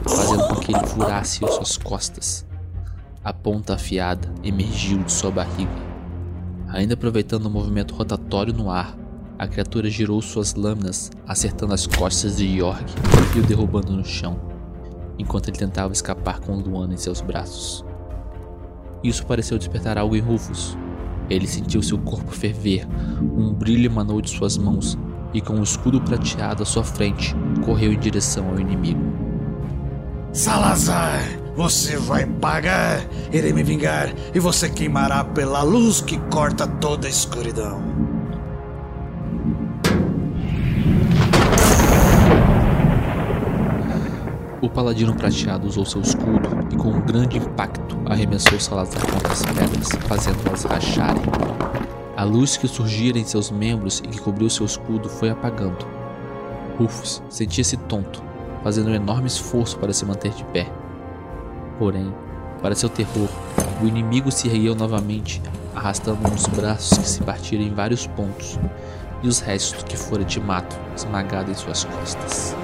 fazendo 0.03 0.47
com 0.47 0.55
que 0.55 0.74
ele 0.74 0.88
furasse 0.88 1.39
suas 1.39 1.78
costas. 1.78 2.50
A 3.24 3.32
ponta 3.32 3.76
afiada 3.76 4.34
emergiu 4.43 5.03
de 5.03 5.11
sua 5.11 5.30
barriga. 5.30 5.69
Ainda 6.69 6.95
aproveitando 6.95 7.45
o 7.45 7.51
movimento 7.51 7.93
rotatório 7.93 8.51
no 8.51 8.72
ar, 8.72 8.97
a 9.38 9.47
criatura 9.47 9.91
girou 9.91 10.19
suas 10.24 10.55
lâminas, 10.55 11.11
acertando 11.28 11.72
as 11.72 11.86
costas 11.86 12.38
de 12.38 12.47
Yorg 12.47 12.84
e 13.36 13.39
o 13.39 13.43
derrubando 13.43 13.91
no 13.91 14.03
chão, 14.03 14.39
enquanto 15.19 15.49
ele 15.49 15.57
tentava 15.57 15.93
escapar 15.93 16.39
com 16.39 16.55
Luana 16.55 16.95
em 16.95 16.97
seus 16.97 17.22
braços. 17.22 17.86
Isso 19.03 19.24
pareceu 19.26 19.59
despertar 19.59 19.99
algo 19.99 20.15
em 20.15 20.19
Rufus. 20.19 20.76
Ele 21.30 21.45
sentiu 21.45 21.84
seu 21.84 21.99
corpo 21.99 22.32
ferver, 22.32 22.88
um 23.22 23.53
brilho 23.53 23.86
emanou 23.86 24.19
de 24.19 24.32
suas 24.32 24.57
mãos 24.57 24.97
e, 25.32 25.41
com 25.41 25.53
o 25.53 25.59
um 25.59 25.63
escudo 25.63 26.01
prateado 26.01 26.63
à 26.63 26.65
sua 26.65 26.84
frente, 26.84 27.36
correu 27.63 27.93
em 27.93 27.99
direção 27.99 28.49
ao 28.49 28.59
inimigo. 28.59 29.01
Salazar, 30.34 31.40
você 31.55 31.97
vai 31.97 32.25
pagar, 32.25 33.05
irei 33.31 33.51
me 33.53 33.63
vingar 33.63 34.13
e 34.33 34.39
você 34.39 34.69
queimará 34.69 35.23
pela 35.23 35.61
luz 35.63 36.01
que 36.01 36.17
corta 36.29 36.65
toda 36.65 37.07
a 37.07 37.09
escuridão. 37.09 37.81
O 44.61 44.69
paladino 44.69 45.15
prateado 45.15 45.67
usou 45.67 45.85
seu 45.85 46.01
escudo 46.01 46.49
e, 46.71 46.77
com 46.77 46.89
um 46.89 47.01
grande 47.01 47.37
impacto, 47.37 47.97
arremessou 48.05 48.59
Salazar 48.59 49.01
contra 49.11 49.33
as 49.33 49.41
pedras, 49.41 49.89
fazendo-as 50.07 50.63
racharem. 50.63 51.23
A 52.15 52.23
luz 52.23 52.57
que 52.57 52.67
surgira 52.67 53.17
em 53.17 53.25
seus 53.25 53.49
membros 53.49 54.03
e 54.05 54.07
que 54.07 54.21
cobriu 54.21 54.49
seu 54.51 54.65
escudo 54.65 55.09
foi 55.09 55.31
apagando. 55.31 55.83
Rufus 56.77 57.23
sentia-se 57.27 57.75
tonto, 57.75 58.23
fazendo 58.63 58.91
um 58.91 58.93
enorme 58.93 59.25
esforço 59.25 59.79
para 59.79 59.91
se 59.91 60.05
manter 60.05 60.31
de 60.31 60.43
pé. 60.45 60.80
Porém, 61.82 62.13
para 62.61 62.75
seu 62.75 62.88
terror, 62.88 63.27
o 63.82 63.88
inimigo 63.88 64.32
se 64.32 64.47
ergueu 64.47 64.75
novamente, 64.75 65.41
arrastando 65.73 66.32
uns 66.32 66.45
braços 66.45 66.95
que 66.95 67.09
se 67.09 67.23
partiram 67.23 67.63
em 67.63 67.73
vários 67.73 68.05
pontos, 68.05 68.59
e 69.23 69.27
os 69.27 69.39
restos 69.39 69.82
que 69.82 69.97
fora 69.97 70.23
de 70.23 70.39
mato 70.39 70.79
esmagado 70.95 71.49
em 71.49 71.55
suas 71.55 71.84
costas. 71.84 72.55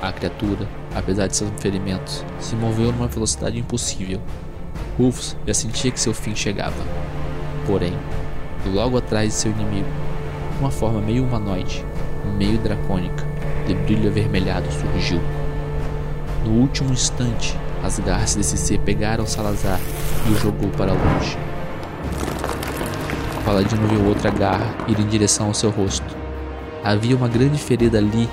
A 0.00 0.12
criatura, 0.12 0.68
apesar 0.94 1.26
de 1.26 1.34
seus 1.34 1.50
ferimentos, 1.60 2.24
se 2.38 2.54
moveu 2.54 2.92
numa 2.92 3.08
velocidade 3.08 3.58
impossível. 3.58 4.20
Rufus 4.98 5.36
já 5.46 5.52
sentia 5.52 5.90
que 5.90 6.00
seu 6.00 6.14
fim 6.14 6.34
chegava. 6.34 6.74
Porém, 7.66 7.92
logo 8.72 8.96
atrás 8.96 9.28
de 9.28 9.34
seu 9.34 9.50
inimigo, 9.50 9.88
uma 10.58 10.70
forma 10.70 11.00
meio 11.00 11.24
humanoide, 11.24 11.84
meio 12.38 12.58
dracônica, 12.58 13.24
de 13.66 13.74
brilho 13.74 14.08
avermelhado 14.08 14.66
surgiu. 14.72 15.20
No 16.44 16.52
último 16.60 16.92
instante, 16.92 17.58
as 17.84 17.98
garras 17.98 18.34
desse 18.34 18.56
ser 18.56 18.78
pegaram 18.80 19.26
Salazar 19.26 19.78
e 20.26 20.32
o 20.32 20.38
jogou 20.38 20.70
para 20.70 20.92
longe. 20.92 21.36
paladino 23.44 23.86
viu 23.88 24.06
outra 24.06 24.30
garra 24.30 24.74
ir 24.88 24.98
em 24.98 25.06
direção 25.06 25.48
ao 25.48 25.54
seu 25.54 25.70
rosto. 25.70 26.16
Havia 26.82 27.16
uma 27.16 27.28
grande 27.28 27.58
ferida 27.58 27.98
ali, 27.98 28.28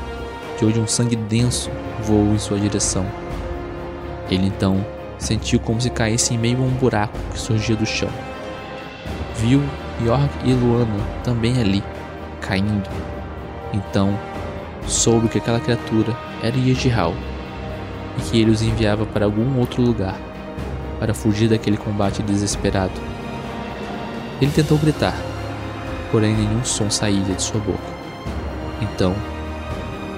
de 0.58 0.66
onde 0.66 0.80
um 0.80 0.88
sangue 0.88 1.16
denso 1.16 1.70
voou 2.04 2.34
em 2.34 2.40
sua 2.40 2.60
direção. 2.60 3.06
Ele 4.30 4.48
então 4.48 4.86
sentiu 5.24 5.60
como 5.60 5.80
se 5.80 5.90
caísse 5.90 6.34
em 6.34 6.38
meio 6.38 6.60
a 6.60 6.62
um 6.62 6.72
buraco 6.72 7.18
que 7.32 7.40
surgia 7.40 7.76
do 7.76 7.86
chão. 7.86 8.10
Viu 9.38 9.64
York 10.04 10.30
e 10.44 10.54
Luana 10.54 11.04
também 11.24 11.60
ali, 11.60 11.84
caindo. 12.42 12.90
Então, 13.74 14.18
soube 14.88 15.30
que 15.30 15.38
aquela 15.38 15.60
criatura 15.60 16.16
era 16.42 16.56
Yejihal 16.56 17.14
e 18.18 18.22
que 18.22 18.42
ele 18.42 18.52
os 18.52 18.62
enviava 18.62 19.06
para 19.06 19.26
algum 19.26 19.58
outro 19.60 19.82
lugar 19.82 20.16
para 21.00 21.14
fugir 21.14 21.50
daquele 21.50 21.78
combate 21.78 22.22
desesperado. 22.22 22.94
Ele 24.42 24.52
tentou 24.52 24.78
gritar, 24.78 25.16
porém 26.12 26.36
nenhum 26.36 26.64
som 26.64 26.90
saía 26.90 27.24
de 27.24 27.42
sua 27.42 27.60
boca. 27.62 27.94
Então, 28.82 29.16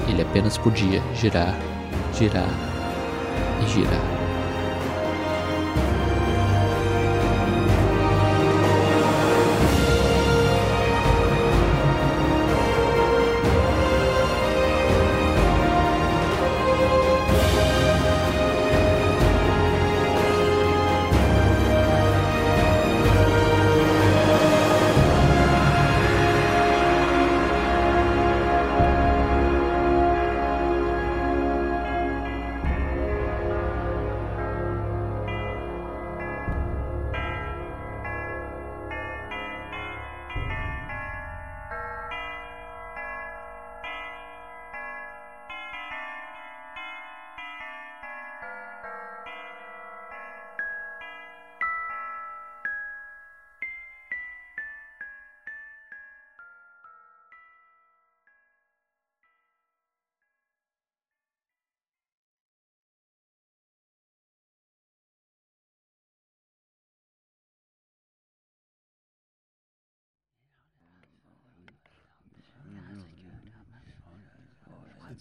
ele 0.07 0.21
apenas 0.21 0.57
podia 0.57 1.01
girar, 1.15 1.55
girar 2.13 2.49
e 3.63 3.69
girar. 3.69 4.14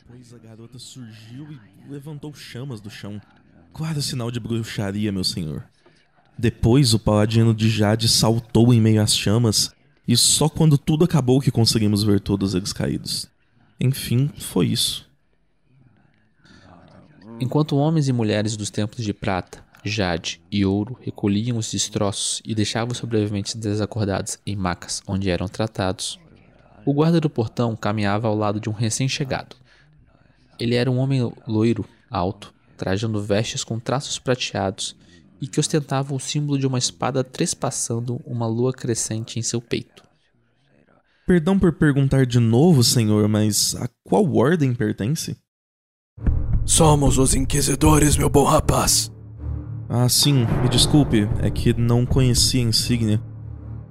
Depois 0.07 0.35
a 0.35 0.39
garota 0.39 0.79
surgiu 0.79 1.49
e 1.51 1.91
levantou 1.91 2.35
chamas 2.35 2.79
do 2.79 2.91
chão. 2.91 3.19
Claro 3.73 4.03
sinal 4.03 4.31
de 4.31 4.39
bruxaria, 4.39 5.11
meu 5.11 5.25
senhor. 5.25 5.65
Depois 6.39 6.93
o 6.93 6.99
paladino 6.99 7.55
de 7.55 7.71
Jade 7.71 8.07
saltou 8.07 8.73
em 8.75 8.83
meio 8.83 9.01
às 9.01 9.17
chamas, 9.17 9.75
e 10.07 10.15
só 10.15 10.47
quando 10.47 10.77
tudo 10.77 11.07
acabou 11.07 11.41
que 11.41 11.51
conseguimos 11.51 12.03
ver 12.03 12.21
todos 12.21 12.55
eles 12.55 12.73
caídos. 12.73 13.31
Enfim, 13.81 14.31
foi 14.39 14.67
isso. 14.67 15.09
Enquanto 17.41 17.77
homens 17.77 18.07
e 18.07 18.13
mulheres 18.13 18.59
dos 18.59 18.69
templos 18.69 19.03
de 19.03 19.15
prata, 19.15 19.65
jade 19.83 20.41
e 20.53 20.67
ouro 20.67 20.99
recolhiam 21.01 21.57
os 21.57 21.71
destroços 21.71 22.43
e 22.45 22.55
deixavam 22.55 22.93
os 22.93 22.99
sobreviventes 22.99 23.55
desacordados 23.55 24.39
em 24.47 24.55
macas 24.55 25.03
onde 25.07 25.31
eram 25.31 25.49
tratados, 25.49 26.21
o 26.85 26.93
guarda 26.93 27.21
do 27.21 27.31
portão 27.31 27.75
caminhava 27.75 28.29
ao 28.29 28.37
lado 28.37 28.61
de 28.61 28.69
um 28.69 28.73
recém-chegado. 28.73 29.64
Ele 30.59 30.75
era 30.75 30.91
um 30.91 30.99
homem 30.99 31.33
loiro, 31.47 31.85
alto, 32.11 32.55
trajando 32.77 33.23
vestes 33.23 33.65
com 33.65 33.79
traços 33.79 34.19
prateados 34.19 34.97
e 35.41 35.47
que 35.47 35.61
ostentava 35.61 36.15
o 36.15 36.21
símbolo 36.21 36.59
de 36.59 36.67
uma 36.67 36.79
espada 36.79 37.23
trespassando 37.25 38.21
uma 38.25 38.47
lua 38.47 38.73
crescente 38.73 39.39
em 39.39 39.43
seu 39.43 39.61
peito. 39.61 40.03
Perdão 41.27 41.59
por 41.59 41.73
perguntar 41.73 42.27
de 42.27 42.39
novo, 42.39 42.85
senhor, 42.85 43.29
mas 43.29 43.75
a 43.77 43.89
qual 44.05 44.31
ordem 44.35 44.75
pertence? 44.75 45.37
Somos 46.65 47.19
os 47.19 47.35
Inquisidores, 47.35 48.17
meu 48.17 48.29
bom 48.29 48.45
rapaz. 48.45 49.11
Ah, 49.89 50.09
sim, 50.09 50.47
me 50.63 50.69
desculpe, 50.69 51.29
é 51.41 51.51
que 51.51 51.73
não 51.73 52.07
conhecia 52.07 52.61
a 52.61 52.69
insígnia. 52.69 53.23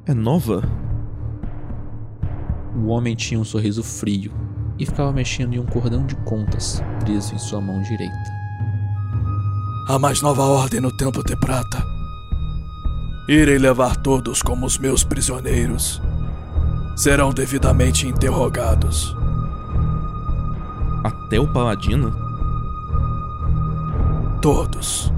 É 0.06 0.14
nova? 0.14 0.62
O 2.76 2.88
homem 2.88 3.16
tinha 3.16 3.40
um 3.40 3.46
sorriso 3.46 3.84
frio 3.84 4.32
e 4.78 4.86
ficava 4.86 5.12
mexendo 5.12 5.54
em 5.54 5.60
um 5.60 5.66
cordão 5.66 6.06
de 6.06 6.16
contas 6.18 6.82
preso 7.02 7.34
em 7.36 7.38
sua 7.38 7.62
mão 7.62 7.82
direita. 7.82 8.44
A 9.90 10.00
mais 10.00 10.22
nova 10.22 10.44
ordem 10.44 10.80
no 10.80 10.92
Templo 10.96 11.24
de 11.24 11.36
Prata. 11.36 11.86
Irei 13.28 13.58
levar 13.58 13.98
todos 13.98 14.42
como 14.42 14.66
os 14.66 14.78
meus 14.78 15.04
prisioneiros. 15.04 16.02
Serão 16.96 17.34
devidamente 17.34 18.08
interrogados. 18.08 19.16
Até 21.04 21.40
o 21.40 21.52
paladino? 21.52 22.16
Todos. 24.42 25.12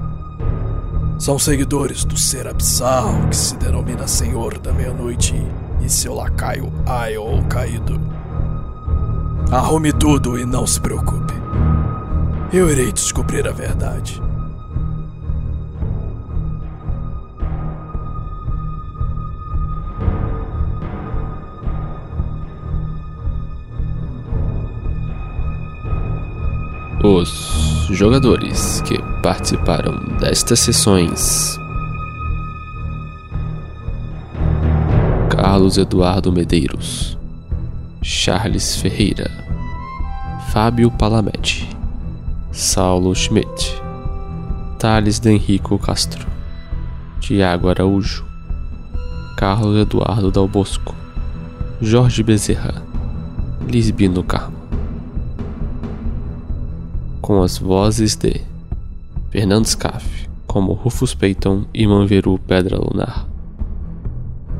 São 1.18 1.38
seguidores 1.38 2.04
do 2.04 2.16
ser 2.18 2.46
abissal 2.46 3.08
que 3.28 3.36
se 3.36 3.56
denomina 3.56 4.06
Senhor 4.06 4.58
da 4.58 4.72
Meia-Noite 4.72 5.34
e 5.80 5.88
seu 5.88 6.14
lacaio 6.14 6.72
Aiol 6.84 7.42
Caído. 7.44 8.00
Arrume 9.50 9.92
tudo 9.92 10.36
e 10.36 10.44
não 10.44 10.66
se 10.66 10.80
preocupe. 10.80 11.32
Eu 12.52 12.68
irei 12.68 12.92
descobrir 12.92 13.46
a 13.46 13.52
verdade. 13.52 14.20
Os 27.04 27.86
jogadores 27.92 28.80
que 28.80 28.98
participaram 29.22 30.18
destas 30.18 30.58
sessões: 30.58 31.56
Carlos 35.30 35.78
Eduardo 35.78 36.32
Medeiros, 36.32 37.16
Charles 38.08 38.76
Ferreira, 38.76 39.28
Fábio 40.52 40.92
Palamete, 40.92 41.68
Saulo 42.52 43.12
Schmidt, 43.12 43.82
Thales 44.78 45.18
Denrico 45.18 45.76
Castro, 45.76 46.24
Tiago 47.18 47.68
Araújo, 47.68 48.24
Carlos 49.36 49.76
Eduardo 49.76 50.30
Dal 50.30 50.46
Bosco, 50.46 50.94
Jorge 51.82 52.22
Bezerra, 52.22 52.80
Lisbino 53.68 54.22
Carmo. 54.22 54.56
Com 57.20 57.42
as 57.42 57.58
vozes 57.58 58.14
de 58.14 58.40
Fernando 59.30 59.66
Scaff, 59.66 60.28
como 60.46 60.74
Rufus 60.74 61.12
Peyton 61.12 61.66
e 61.74 61.84
Manveru 61.88 62.38
Pedra 62.38 62.78
Lunar, 62.78 63.26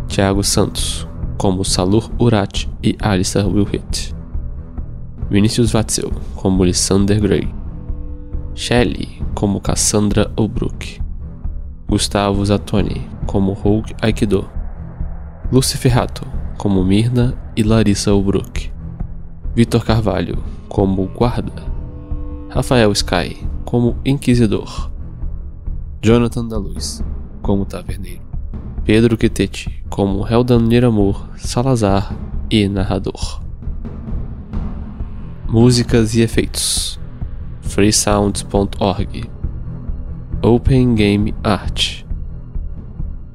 Tiago 0.08 0.42
Santos, 0.42 1.06
como 1.36 1.64
Salur 1.64 2.10
Urat 2.18 2.66
e 2.82 2.96
Alistair 3.00 3.46
Wilhit. 3.46 4.14
Vinicius 5.28 5.74
Watzel, 5.74 6.10
como 6.34 6.64
Lysander 6.64 7.20
Grey. 7.20 7.52
Shelley, 8.54 9.22
como 9.34 9.60
Cassandra 9.60 10.30
Obrook. 10.36 11.00
Gustavo 11.88 12.44
Zatoni, 12.44 13.06
como 13.26 13.52
Hulk 13.52 13.94
Aikido. 14.02 14.48
Lucy 15.52 15.76
Ferrato, 15.76 16.22
como 16.56 16.82
Mirna 16.84 17.34
e 17.54 17.62
Larissa 17.62 18.14
Obrook. 18.14 18.70
Vitor 19.54 19.84
Carvalho, 19.84 20.38
como 20.68 21.06
Guarda. 21.06 21.64
Rafael 22.50 22.94
Sky, 22.94 23.36
como 23.64 23.96
Inquisidor. 24.04 24.90
Jonathan 26.00 26.48
da 26.48 26.56
Luz, 26.56 27.02
como 27.42 27.64
Taverneiro. 27.64 28.25
Pedro 28.86 29.16
Quitete, 29.16 29.82
como 29.90 30.24
Heldan 30.24 30.60
Niramur, 30.60 31.28
Salazar 31.36 32.16
e 32.48 32.68
Narrador. 32.68 33.42
Músicas 35.48 36.14
e 36.14 36.20
efeitos 36.20 36.96
freesounds.org 37.62 39.28
Open 40.40 40.94
Game 40.94 41.34
Art 41.42 42.04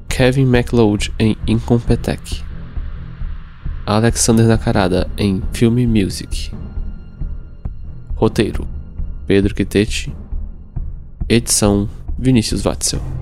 Kevin 0.08 0.46
MacLeod 0.46 1.12
em 1.18 1.36
Incompetech 1.46 2.42
Alexander 3.84 4.46
Nakarada 4.46 5.10
em 5.18 5.42
Filme 5.52 5.86
Music. 5.86 6.50
Roteiro: 8.16 8.66
Pedro 9.26 9.54
Quitete. 9.54 10.10
Edição: 11.28 11.90
Vinícius 12.18 12.62
Watzel. 12.62 13.21